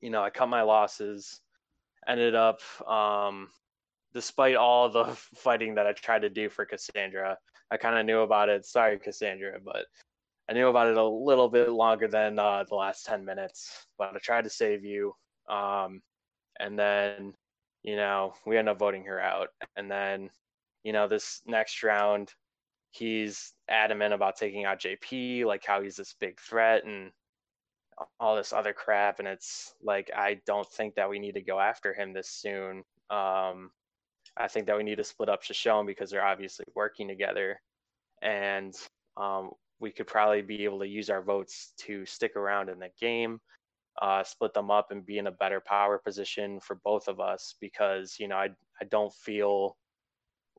[0.00, 1.40] you know i cut my losses
[2.08, 3.48] ended up, um,
[4.14, 5.04] despite all the
[5.36, 7.38] fighting that I tried to do for Cassandra,
[7.70, 8.66] I kind of knew about it.
[8.66, 9.86] Sorry, Cassandra, but
[10.48, 13.86] I knew about it a little bit longer than uh, the last 10 minutes.
[13.98, 15.14] But I tried to save you.
[15.48, 16.02] Um,
[16.60, 17.34] and then,
[17.82, 19.48] you know, we ended up voting her out.
[19.76, 20.30] And then,
[20.84, 22.32] you know, this next round,
[22.92, 26.84] he's adamant about taking out JP, like how he's this big threat.
[26.84, 27.10] And
[28.20, 31.58] all this other crap and it's like i don't think that we need to go
[31.58, 33.70] after him this soon um,
[34.36, 37.60] i think that we need to split up Shoshone because they're obviously working together
[38.22, 38.74] and
[39.16, 39.50] um,
[39.80, 43.40] we could probably be able to use our votes to stick around in the game
[44.00, 47.56] uh, split them up and be in a better power position for both of us
[47.60, 48.48] because you know i,
[48.80, 49.76] I don't feel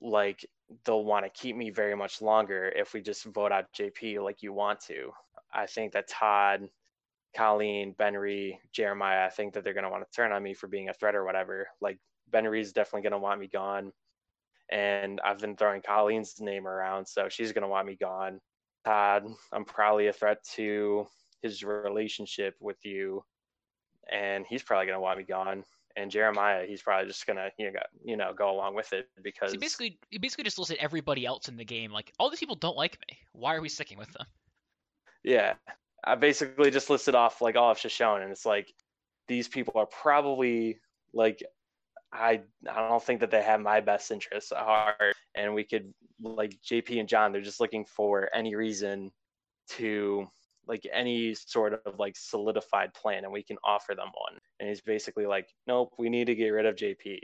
[0.04, 0.46] like
[0.86, 4.44] they'll want to keep me very much longer if we just vote out jp like
[4.44, 5.12] you want to
[5.54, 6.68] i think that todd
[7.36, 10.68] Colleen, Benry, Jeremiah, I think that they're going to want to turn on me for
[10.68, 11.68] being a threat or whatever.
[11.82, 11.98] Like
[12.32, 13.92] Benry's definitely going to want me gone.
[14.72, 18.40] And I've been throwing Colleen's name around, so she's going to want me gone.
[18.86, 21.08] Todd, I'm probably a threat to
[21.42, 23.24] his relationship with you,
[24.12, 25.64] and he's probably going to want me gone.
[25.96, 29.52] And Jeremiah, he's probably just gonna you know, you know go along with it because
[29.52, 31.92] so basically he basically just listed everybody else in the game.
[31.92, 33.18] Like all these people don't like me.
[33.34, 34.26] Why are we sticking with them?
[35.24, 35.54] Yeah,
[36.04, 38.74] I basically just listed off like all of Shoshone, and it's like
[39.28, 40.80] these people are probably
[41.14, 41.44] like
[42.12, 45.94] I I don't think that they have my best interests at heart, and we could
[46.22, 49.12] like JP and John, they're just looking for any reason
[49.70, 50.28] to
[50.68, 54.40] like any sort of like solidified plan, and we can offer them one.
[54.60, 57.20] And he's basically like, nope, we need to get rid of JP.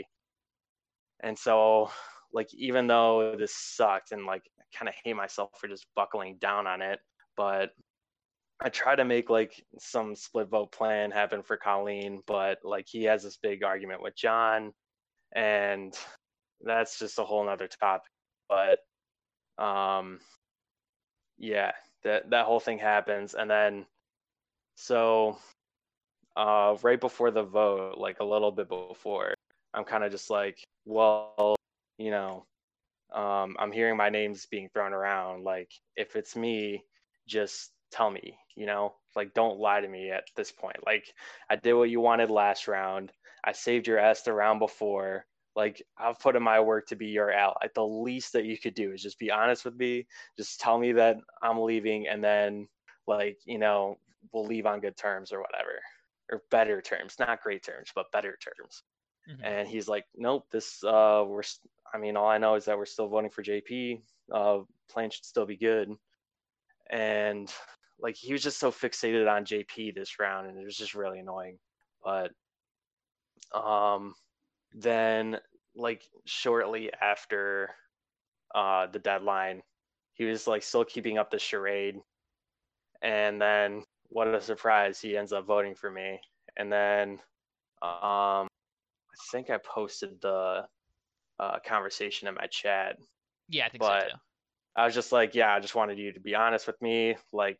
[1.22, 1.90] And so,
[2.34, 6.38] like, even though this sucked, and like, I kind of hate myself for just buckling
[6.40, 7.00] down on it,
[7.36, 7.72] but
[8.62, 13.06] I try to make like some split vote plan happen for Colleen, but like he
[13.06, 14.74] has this big argument with John,
[15.34, 15.94] and
[16.62, 18.12] that's just a whole nother topic.
[18.50, 18.80] But
[19.64, 20.20] um,
[21.38, 21.72] yeah,
[22.04, 23.86] that that whole thing happens, and then
[24.76, 25.38] so
[26.36, 29.34] uh, right before the vote, like a little bit before,
[29.74, 31.56] I'm kind of just like, well,
[31.98, 32.46] you know,
[33.14, 35.44] um, I'm hearing my names being thrown around.
[35.44, 36.84] Like, if it's me,
[37.28, 40.78] just tell me, you know, like don't lie to me at this point.
[40.86, 41.06] Like
[41.50, 43.12] I did what you wanted last round.
[43.44, 45.26] I saved your ass the round before.
[45.60, 47.68] Like I've put in my work to be your ally.
[47.76, 50.08] The least that you could do is just be honest with me.
[50.38, 52.70] Just tell me that I'm leaving and then
[53.08, 53.98] like, you know,
[54.32, 55.82] we'll leave on good terms or whatever.
[56.32, 58.84] Or better terms, not great terms, but better terms.
[59.30, 59.44] Mm-hmm.
[59.44, 61.44] And he's like, Nope, this uh we're
[61.94, 64.00] I mean, all I know is that we're still voting for JP.
[64.34, 65.94] Uh plan should still be good.
[66.90, 67.52] And
[68.02, 71.20] like he was just so fixated on JP this round, and it was just really
[71.20, 71.58] annoying.
[72.02, 72.32] But
[73.54, 74.14] um,
[74.74, 75.40] then
[75.80, 77.70] like shortly after
[78.54, 79.64] uh the deadline,
[80.14, 82.00] he was like still keeping up the charade,
[83.02, 86.20] and then what a surprise, he ends up voting for me.
[86.58, 87.12] And then
[87.82, 88.48] um, I
[89.32, 90.66] think I posted the
[91.40, 92.98] uh, conversation in my chat.
[93.48, 94.16] Yeah, I think but so too.
[94.76, 97.16] I was just like, yeah, I just wanted you to be honest with me.
[97.32, 97.60] Like,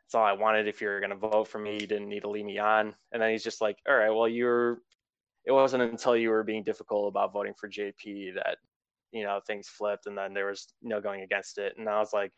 [0.00, 0.68] that's all I wanted.
[0.68, 2.94] If you're gonna vote for me, you didn't need to leave me on.
[3.12, 4.78] And then he's just like, all right, well, you're.
[5.46, 8.58] It wasn't until you were being difficult about voting for JP that,
[9.12, 11.74] you know, things flipped, and then there was no going against it.
[11.78, 12.32] And I was like,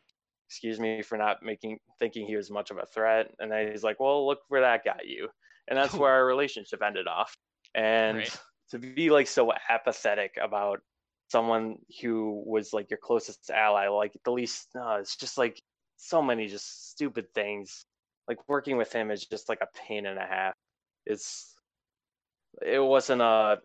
[0.48, 3.30] excuse me for not making thinking he was much of a threat.
[3.38, 5.28] And then he's like, well, look where that got you.
[5.68, 7.36] And that's where our relationship ended off.
[7.74, 8.40] And right.
[8.70, 10.80] to be like so apathetic about
[11.30, 15.60] someone who was like your closest ally, like the least, uh, it's just like
[15.98, 17.84] so many just stupid things.
[18.26, 20.54] Like working with him is just like a pain and a half.
[21.04, 21.54] It's
[22.64, 23.58] it wasn't a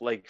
[0.00, 0.28] like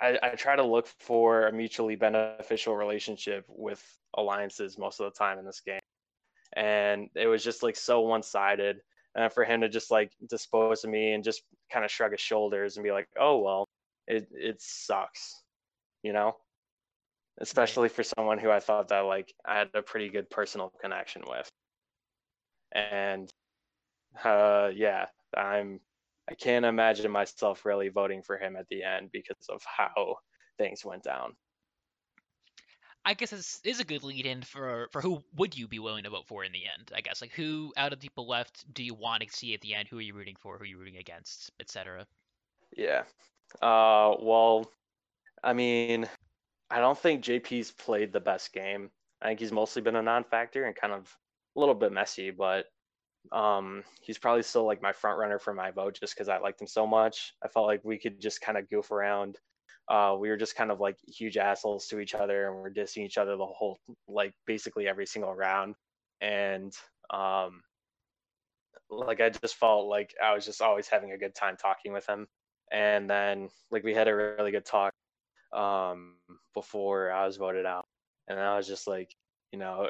[0.00, 3.82] I, I try to look for a mutually beneficial relationship with
[4.16, 5.80] alliances most of the time in this game.
[6.54, 8.80] And it was just like so one sided.
[9.16, 12.20] And for him to just like dispose of me and just kind of shrug his
[12.20, 13.68] shoulders and be like, oh, well,
[14.06, 15.42] it, it sucks,
[16.02, 16.36] you know?
[17.40, 21.22] especially for someone who I thought that like I had a pretty good personal connection
[21.26, 21.48] with.
[22.72, 23.32] And
[24.24, 25.80] uh, yeah, I'm
[26.28, 30.16] I can't imagine myself really voting for him at the end because of how
[30.58, 31.32] things went down.
[33.04, 36.04] I guess this is a good lead in for for who would you be willing
[36.04, 36.92] to vote for in the end?
[36.94, 39.62] I guess like who out of the people left do you want to see at
[39.62, 39.88] the end?
[39.88, 40.58] Who are you rooting for?
[40.58, 42.06] Who are you rooting against, etc.
[42.76, 43.04] Yeah.
[43.62, 44.70] Uh, well,
[45.42, 46.06] I mean,
[46.70, 48.90] I don't think JP's played the best game.
[49.22, 51.10] I think he's mostly been a non-factor and kind of
[51.56, 52.66] a little bit messy, but
[53.32, 56.60] um, he's probably still like my front runner for my vote just because I liked
[56.60, 57.34] him so much.
[57.44, 59.38] I felt like we could just kind of goof around.
[59.88, 63.04] Uh, we were just kind of like huge assholes to each other and we're dissing
[63.06, 65.74] each other the whole like basically every single round.
[66.20, 66.72] And
[67.10, 67.62] um,
[68.90, 72.06] like I just felt like I was just always having a good time talking with
[72.06, 72.26] him.
[72.70, 74.92] And then like we had a really good talk
[75.52, 76.16] um,
[76.54, 77.86] before I was voted out,
[78.28, 79.14] and I was just like,
[79.52, 79.88] you know,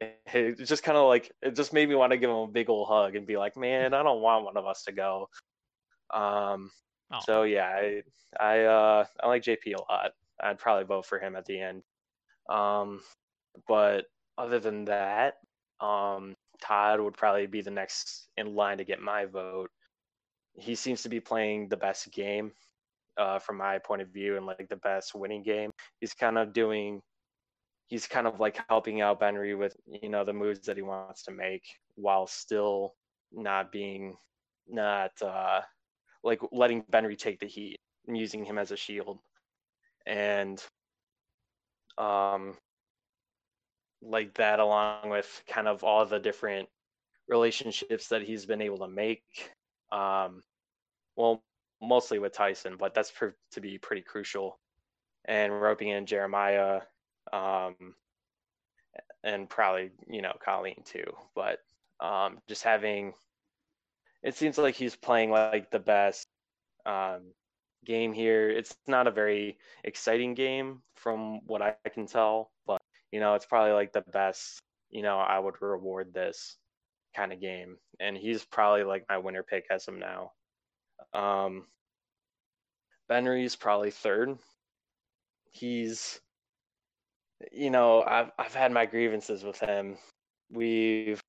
[0.00, 2.70] it, just kind of like it just made me want to give him a big
[2.70, 5.28] old hug and be like, man, I don't want one of us to go.
[6.12, 6.70] Um,
[7.12, 7.20] oh.
[7.24, 8.02] so yeah, I
[8.38, 10.12] I uh, I like JP a lot.
[10.42, 11.82] I'd probably vote for him at the end.
[12.48, 13.00] Um,
[13.68, 14.06] but
[14.38, 15.34] other than that,
[15.80, 19.70] um, Todd would probably be the next in line to get my vote.
[20.54, 22.52] He seems to be playing the best game
[23.16, 25.70] uh, from my point of view and like the best winning game.
[26.00, 27.00] He's kind of doing,
[27.90, 31.24] he's kind of like helping out Benry with you know the moves that he wants
[31.24, 31.64] to make
[31.96, 32.94] while still
[33.32, 34.16] not being
[34.68, 35.60] not uh,
[36.22, 39.18] like letting Benry take the heat and using him as a shield.
[40.06, 40.62] And
[41.98, 42.56] um,
[44.00, 46.68] like that, along with kind of all the different
[47.28, 49.24] relationships that he's been able to make.
[49.90, 50.42] Um,
[51.16, 51.42] well,
[51.82, 54.58] mostly with Tyson, but that's proved to be pretty crucial.
[55.26, 56.80] And roping in Jeremiah,
[57.32, 57.94] um,
[59.22, 61.04] and probably you know Colleen too.
[61.34, 61.58] But
[62.00, 63.12] um, just having,
[64.22, 66.26] it seems like he's playing like the best
[66.86, 67.32] um,
[67.84, 68.50] game here.
[68.50, 72.80] It's not a very exciting game from what I can tell, but
[73.12, 74.60] you know, it's probably like the best,
[74.90, 76.56] you know, I would reward this
[77.14, 77.76] kind of game.
[77.98, 80.32] And he's probably like my winner pick as of now.
[81.12, 81.66] Um
[83.10, 84.38] Benry's probably third.
[85.50, 86.20] He's
[87.52, 89.96] you know, I've I've had my grievances with him.
[90.50, 91.20] We've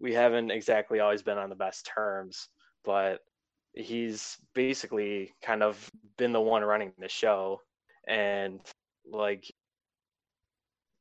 [0.00, 2.48] we haven't exactly always been on the best terms,
[2.84, 3.20] but
[3.74, 7.60] he's basically kind of been the one running the show
[8.06, 8.60] and
[9.10, 9.44] like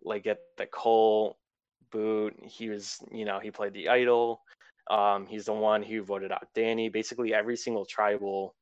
[0.03, 1.37] like at the Cole
[1.91, 4.41] boot, he was, you know, he played the idol.
[4.91, 6.89] Um, he's the one who voted out Danny.
[6.89, 8.55] Basically, every single tribal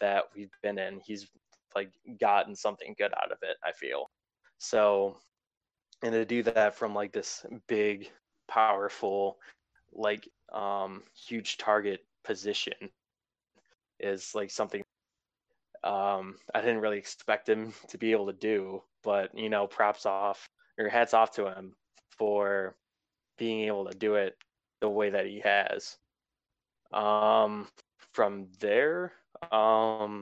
[0.00, 1.28] that we've been in, he's
[1.76, 3.56] like gotten something good out of it.
[3.64, 4.10] I feel
[4.58, 5.16] so,
[6.02, 8.10] and to do that from like this big,
[8.48, 9.38] powerful,
[9.92, 12.74] like um, huge target position
[13.98, 14.82] is like something
[15.82, 18.82] um, I didn't really expect him to be able to do.
[19.02, 20.46] But you know, props off
[20.78, 21.74] or hats off to him
[22.18, 22.74] for
[23.38, 24.36] being able to do it
[24.80, 25.96] the way that he has.
[26.92, 27.68] Um,
[28.12, 29.12] from there,
[29.50, 30.20] um,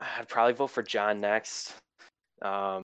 [0.00, 1.74] I'd probably vote for John next.
[2.42, 2.82] Um,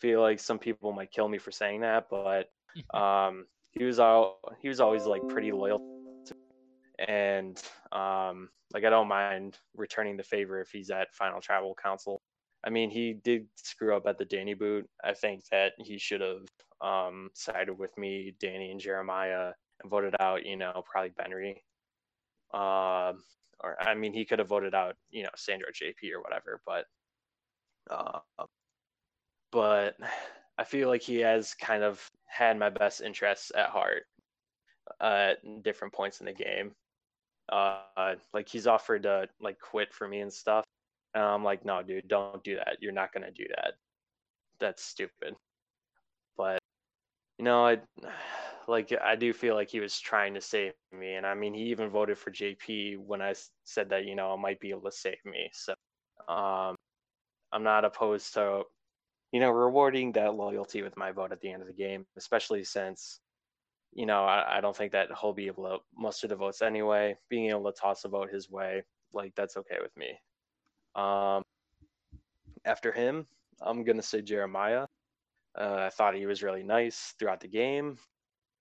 [0.00, 2.50] feel like some people might kill me for saying that, but
[2.98, 5.80] um, he was all he was always like pretty loyal,
[6.26, 6.34] to,
[7.08, 7.60] and
[7.92, 12.22] um, like I don't mind returning the favor if he's at Final Tribal Council.
[12.66, 14.88] I mean, he did screw up at the Danny boot.
[15.02, 16.46] I think that he should have
[16.80, 21.56] um, sided with me, Danny, and Jeremiah, and voted out, you know, probably Benry.
[22.54, 23.12] Uh,
[23.62, 26.60] or I mean, he could have voted out, you know, Sandro JP or whatever.
[26.64, 26.86] But,
[27.90, 28.20] uh,
[29.54, 29.96] but
[30.58, 34.04] I feel like he has kind of had my best interests at heart
[35.00, 36.72] at different points in the game.
[37.50, 40.64] Uh, like he's offered to like quit for me and stuff,
[41.14, 42.76] and I'm like, no, dude, don't do that.
[42.80, 43.72] You're not gonna do that.
[44.60, 45.34] That's stupid.
[46.36, 46.58] But
[47.38, 47.78] you know, I
[48.68, 51.64] like I do feel like he was trying to save me, and I mean, he
[51.64, 53.34] even voted for JP when I
[53.64, 55.50] said that you know I might be able to save me.
[55.52, 55.74] So
[56.32, 56.76] um,
[57.52, 58.62] I'm not opposed to
[59.34, 62.62] you know rewarding that loyalty with my vote at the end of the game, especially
[62.62, 63.18] since
[63.92, 67.16] you know I, I don't think that he'll be able to muster the votes anyway.
[67.28, 70.10] Being able to toss a vote his way, like that's okay with me.
[70.94, 71.42] Um,
[72.64, 73.26] after him,
[73.60, 74.86] I'm gonna say Jeremiah.
[75.58, 77.98] Uh, I thought he was really nice throughout the game.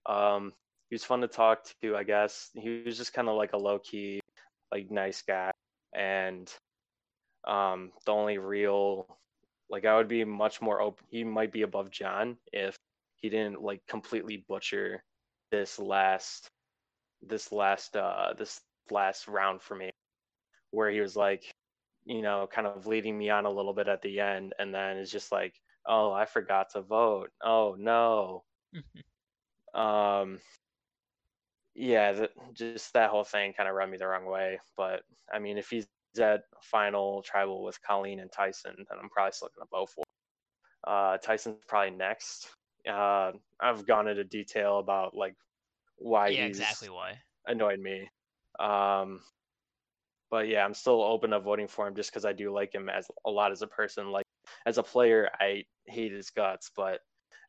[0.08, 0.54] Um,
[0.90, 2.50] he was fun to talk to, I guess.
[2.56, 4.22] He was just kind of like a low key,
[4.72, 5.52] like nice guy.
[5.96, 6.52] And
[7.46, 9.20] um, the only real,
[9.74, 11.04] like, I would be much more open.
[11.10, 12.76] He might be above John if
[13.16, 15.04] he didn't like completely butcher
[15.50, 16.48] this last,
[17.24, 18.62] this last, uh, this
[18.92, 19.90] last round for me,
[20.70, 21.52] where he was like,
[22.06, 24.98] you know, kind of leading me on a little bit at the end, and then
[24.98, 25.56] it's just like,
[25.88, 27.32] oh, I forgot to vote.
[27.44, 28.44] Oh no.
[29.74, 30.40] um,
[31.74, 34.60] yeah, the, just that whole thing kind of rubbed me the wrong way.
[34.78, 35.02] But
[35.34, 35.88] I mean, if he's
[36.20, 40.04] at final tribal with Colleen and Tyson, then I'm probably still gonna vote for.
[40.86, 42.48] Uh, Tyson's probably next.
[42.88, 45.36] Uh, I've gone into detail about like
[45.98, 47.20] why yeah, exactly why.
[47.48, 48.10] annoyed me.
[48.60, 49.22] Um,
[50.30, 52.90] but yeah, I'm still open to voting for him just because I do like him
[52.90, 54.12] as a lot as a person.
[54.12, 54.26] Like
[54.66, 57.00] as a player, I hate his guts, but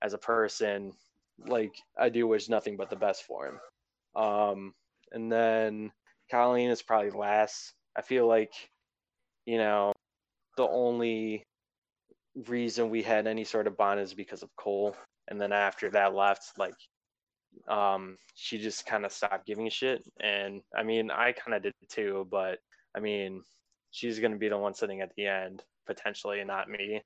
[0.02, 0.92] as a person,
[1.38, 4.22] like I do wish nothing but the best for him.
[4.22, 4.74] Um,
[5.12, 5.92] and then
[6.30, 7.72] Colleen is probably last.
[7.96, 8.52] I feel like,
[9.46, 9.92] you know,
[10.56, 11.44] the only
[12.48, 14.96] reason we had any sort of bond is because of Cole.
[15.28, 16.74] And then after that left, like,
[17.68, 20.02] um, she just kind of stopped giving a shit.
[20.20, 22.58] And I mean, I kind of did too, but
[22.96, 23.42] I mean,
[23.90, 27.02] she's going to be the one sitting at the end potentially, not me.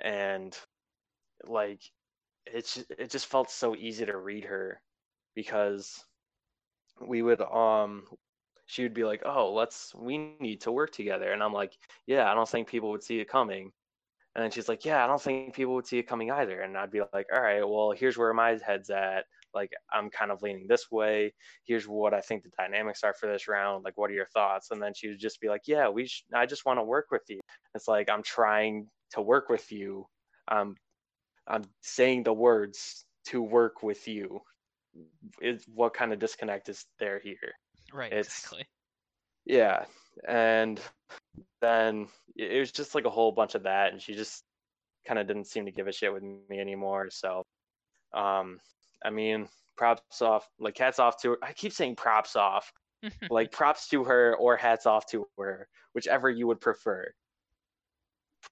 [0.00, 0.56] And
[1.46, 1.80] like,
[2.46, 4.80] it's it just felt so easy to read her
[5.34, 6.04] because
[7.06, 8.04] we would um
[8.66, 12.30] she would be like, "Oh, let's we need to work together," and I'm like, "Yeah,
[12.30, 13.72] I don't think people would see it coming."
[14.34, 16.76] And then she's like, "Yeah, I don't think people would see it coming either." And
[16.76, 20.42] I'd be like, "All right, well, here's where my head's at like I'm kind of
[20.42, 21.34] leaning this way.
[21.64, 23.84] Here's what I think the dynamics are for this round.
[23.84, 24.70] Like, what are your thoughts?
[24.70, 26.06] And then she would just be like, yeah, we.
[26.06, 27.40] Sh- I just want to work with you.
[27.74, 30.06] It's like I'm trying to work with you.
[30.48, 30.76] Um,
[31.46, 34.40] I'm saying the words to work with you.
[35.40, 37.54] Is what kind of disconnect is there here?
[37.92, 38.12] Right.
[38.12, 38.66] It's- exactly.
[39.44, 39.86] Yeah,
[40.26, 40.80] and
[41.60, 44.44] then it was just like a whole bunch of that, and she just
[45.06, 47.10] kind of didn't seem to give a shit with me anymore.
[47.10, 47.44] So,
[48.12, 48.60] um,
[49.04, 51.38] I mean, props off, like hats off to her.
[51.42, 52.72] I keep saying props off,
[53.30, 57.12] like props to her or hats off to her, whichever you would prefer.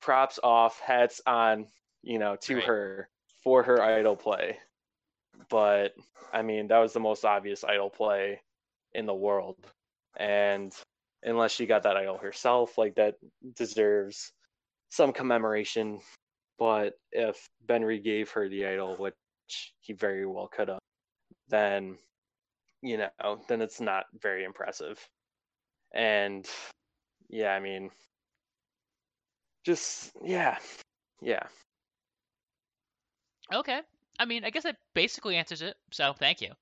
[0.01, 1.67] Props off, hats on,
[2.03, 2.65] you know, to Right.
[2.65, 3.11] her
[3.43, 4.59] for her idol play.
[5.49, 5.95] But
[6.33, 8.41] I mean, that was the most obvious idol play
[8.95, 9.57] in the world.
[10.17, 10.73] And
[11.23, 13.17] unless she got that idol herself, like that
[13.57, 14.33] deserves
[14.91, 16.01] some commemoration.
[16.59, 19.15] But if Benry gave her the idol, which
[19.81, 20.79] he very well could have,
[21.49, 21.99] then
[22.83, 24.99] you know, then it's not very impressive.
[25.95, 26.47] And
[27.29, 27.91] yeah, I mean,
[29.65, 30.59] just yeah,
[31.23, 31.45] yeah.
[33.53, 33.81] Okay.
[34.19, 35.77] I mean, I guess that basically answers it.
[35.91, 36.53] So thank you.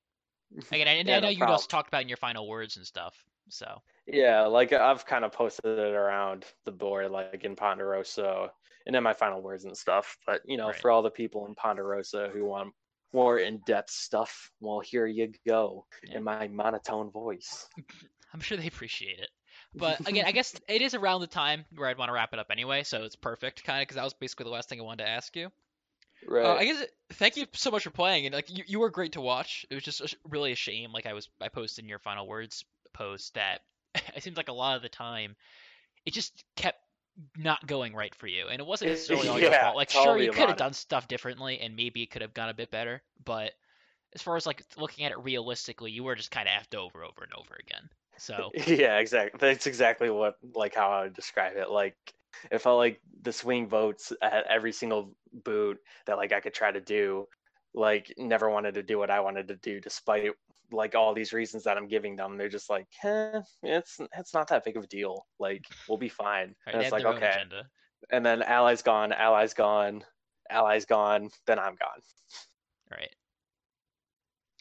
[0.72, 2.86] Again, I, Yeah, I know no you also talked about in your final words and
[2.86, 3.24] stuff.
[3.48, 8.52] So Yeah, like I've kind of posted it around the board, like in Ponderosa,
[8.86, 10.16] and in my final words and stuff.
[10.26, 10.80] But you know, Right.
[10.80, 12.74] for all the people in Ponderosa who want
[13.12, 16.18] more in-depth stuff, well, here you go Yeah.
[16.18, 17.68] in my monotone voice.
[18.32, 19.30] I'm sure they appreciate it.
[19.76, 22.38] But again, I guess it is around the time where I'd want to wrap it
[22.38, 24.84] up anyway, so it's perfect, kind of, because that was basically the last thing I
[24.84, 25.50] wanted to ask you.
[26.26, 26.44] Right.
[26.44, 29.12] Uh, I guess thank you so much for playing, and like you, you were great
[29.12, 29.66] to watch.
[29.70, 32.26] It was just a really a shame, like I was I posted in your final
[32.26, 33.60] words post that
[33.94, 35.36] it seems like a lot of the time
[36.04, 36.78] it just kept
[37.36, 39.76] not going right for you, and it wasn't It- necessarily all your fault.
[39.76, 42.54] Like sure you could have done stuff differently, and maybe it could have gone a
[42.54, 43.52] bit better, but
[44.14, 47.02] as far as like looking at it realistically, you were just kind of effed over,
[47.02, 47.88] over and over again.
[48.18, 49.38] So Yeah, exactly.
[49.40, 51.70] That's exactly what like how I would describe it.
[51.70, 51.96] Like
[52.50, 55.14] it felt like the swing votes at every single
[55.44, 57.26] boot that like I could try to do,
[57.74, 60.30] like never wanted to do what I wanted to do, despite
[60.70, 62.36] like all these reasons that I'm giving them.
[62.36, 65.26] They're just like, eh, it's it's not that big of a deal.
[65.38, 66.54] Like we'll be fine.
[66.66, 67.30] right, and it's like okay.
[67.30, 67.64] agenda.
[68.10, 70.04] And then allies gone, allies gone,
[70.50, 72.02] allies gone, then I'm gone.
[72.90, 73.14] Right.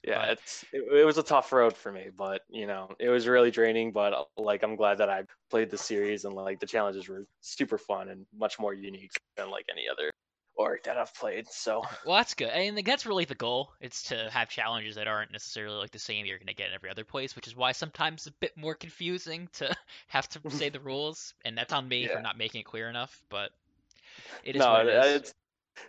[0.04, 3.10] Yeah, But- it's it, it was a tough road for me, but you know, it
[3.10, 3.92] was really draining.
[3.92, 7.26] But uh, like, I'm glad that I played the series, and like the challenges were
[7.42, 10.10] super fun and much more unique than like any other
[10.56, 11.48] org that I've played.
[11.50, 12.50] So Well, that's good.
[12.50, 13.74] I mean, that's really the goal.
[13.80, 16.90] It's to have challenges that aren't necessarily like the same you're gonna get in every
[16.90, 19.74] other place, which is why sometimes it's a bit more confusing to
[20.08, 22.16] have to say the rules, and that's on me Yeah.
[22.16, 23.22] for not making it clear enough.
[23.30, 23.52] But
[24.44, 25.34] it is no, it is.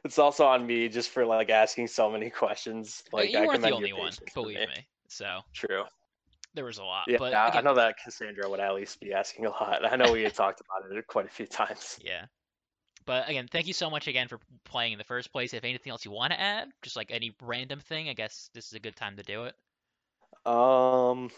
[0.04, 3.02] It's also on me just for like asking so many questions.
[3.12, 4.86] Like you I weren't the only one, believe me.
[5.08, 5.84] So True.
[6.54, 7.04] there was a lot.
[7.08, 9.84] Yeah, but I- I know that Cassandra would at least be asking a lot.
[9.90, 11.98] I know we had talked about it quite a few times.
[12.04, 12.26] Yeah.
[13.04, 15.52] But again, thank you so much again for playing in the first place.
[15.54, 18.66] If anything else you want to add, just like any random thing, I guess this
[18.68, 19.56] is a good time to do it.
[20.46, 21.28] Um,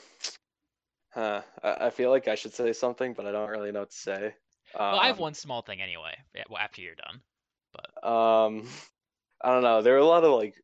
[1.15, 1.41] huh.
[1.63, 3.97] I, I feel like I should say something, but I don't really know what to
[3.97, 4.35] say.
[4.79, 6.15] Well, I have Um, one small thing anyway.
[6.51, 7.23] Well, after you're done.
[8.05, 8.69] Um,
[9.43, 9.83] I don't know.
[9.83, 10.55] There were a lot of like,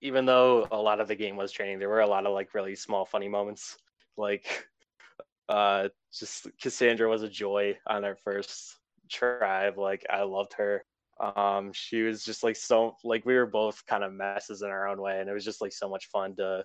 [0.00, 2.54] even though a lot of the game was training, there were a lot of like
[2.54, 3.76] really small funny moments.
[4.16, 4.68] Like,
[5.48, 8.76] uh, just Cassandra was a joy on our first
[9.10, 9.78] tribe.
[9.78, 10.84] Like, I loved her.
[11.18, 14.86] Um, she was just like so like we were both kind of messes in our
[14.86, 16.64] own way, and it was just like so much fun to,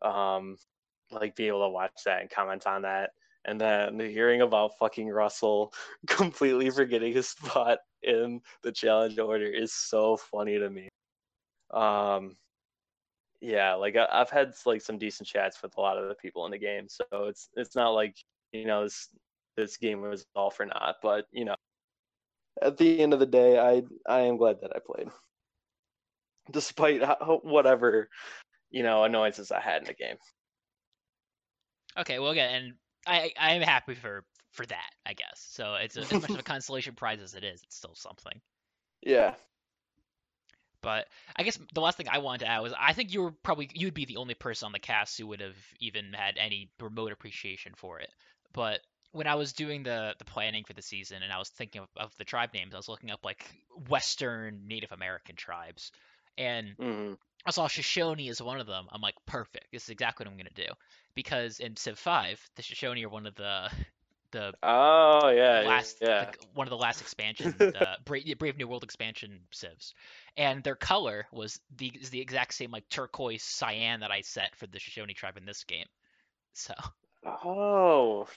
[0.00, 0.56] um,
[1.10, 3.10] like be able to watch that and comment on that.
[3.44, 5.72] And then hearing about fucking Russell
[6.06, 10.88] completely forgetting his spot in the challenge order is so funny to me.
[11.72, 12.36] Um,
[13.40, 16.46] yeah, like I, I've had like some decent chats with a lot of the people
[16.46, 18.16] in the game, so it's it's not like
[18.52, 19.08] you know this
[19.56, 20.96] this game was all for naught.
[21.02, 21.56] But you know,
[22.62, 25.08] at the end of the day, I I am glad that I played,
[26.52, 28.08] despite how, whatever
[28.70, 30.16] you know annoyances I had in the game.
[31.98, 32.74] Okay, well again, and
[33.06, 35.46] I I am happy for for that, I guess.
[35.50, 38.40] So it's a, as much of a consolation prize as it is, it's still something.
[39.02, 39.34] Yeah,
[40.82, 43.30] But I guess the last thing I wanted to add was I think you were
[43.30, 46.70] probably you'd be the only person on the cast who would have even had any
[46.80, 48.10] remote appreciation for it.
[48.52, 48.80] But
[49.12, 51.88] when I was doing the the planning for the season and I was thinking of,
[51.96, 53.44] of the tribe names, I was looking up like
[53.88, 55.92] Western Native American tribes,
[56.36, 57.14] and hmm
[57.46, 58.86] I saw Shoshone as one of them.
[58.90, 59.72] I'm like, perfect.
[59.72, 60.72] This is exactly what I'm gonna do
[61.14, 63.70] because in Civ 5, the Shoshone are one of the
[64.32, 66.26] the Oh yeah, last yeah.
[66.26, 69.94] like, one of the last expansion uh, Brave, Brave New World expansion civs,
[70.36, 74.56] and their color was the is the exact same like turquoise cyan that I set
[74.56, 75.86] for the Shoshone tribe in this game.
[76.54, 76.74] So
[77.24, 78.28] Oh,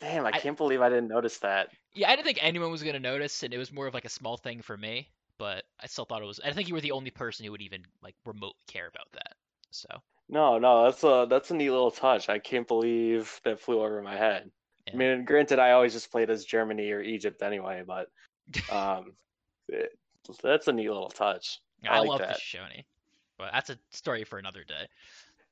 [0.00, 0.26] damn!
[0.26, 1.70] I I- can't believe I didn't notice that.
[1.94, 4.10] yeah, I didn't think anyone was gonna notice, and it was more of like a
[4.10, 6.40] small thing for me but I still thought it was.
[6.44, 9.34] I think you were the only person who would even like remotely care about that.
[9.70, 9.88] So
[10.28, 12.28] no, no, that's a that's a neat little touch.
[12.28, 14.50] I can't believe that flew over my head.
[14.86, 14.94] Yeah.
[14.94, 18.08] I mean, granted, I always just played as Germany or Egypt anyway, but
[18.70, 19.12] um,
[19.68, 19.98] it,
[20.42, 21.60] that's a neat little touch.
[21.84, 22.36] I, I like love that.
[22.36, 22.84] the Shoney,
[23.38, 24.86] but that's a story for another day.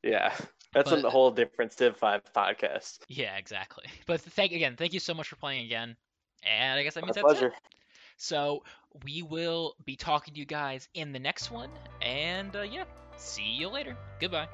[0.03, 0.35] Yeah,
[0.75, 2.99] that's but, a whole different Civ Five podcast.
[3.09, 3.85] Yeah, exactly.
[4.07, 5.97] But thank again, thank you so much for playing again,
[6.43, 7.49] and I guess that means My that's pleasure.
[7.49, 7.77] it.
[8.17, 8.63] So
[9.05, 11.71] we will be talking to you guys in the next one.
[12.01, 12.85] And uh, yeah,
[13.17, 13.97] see you later.
[14.21, 14.49] Goodbye.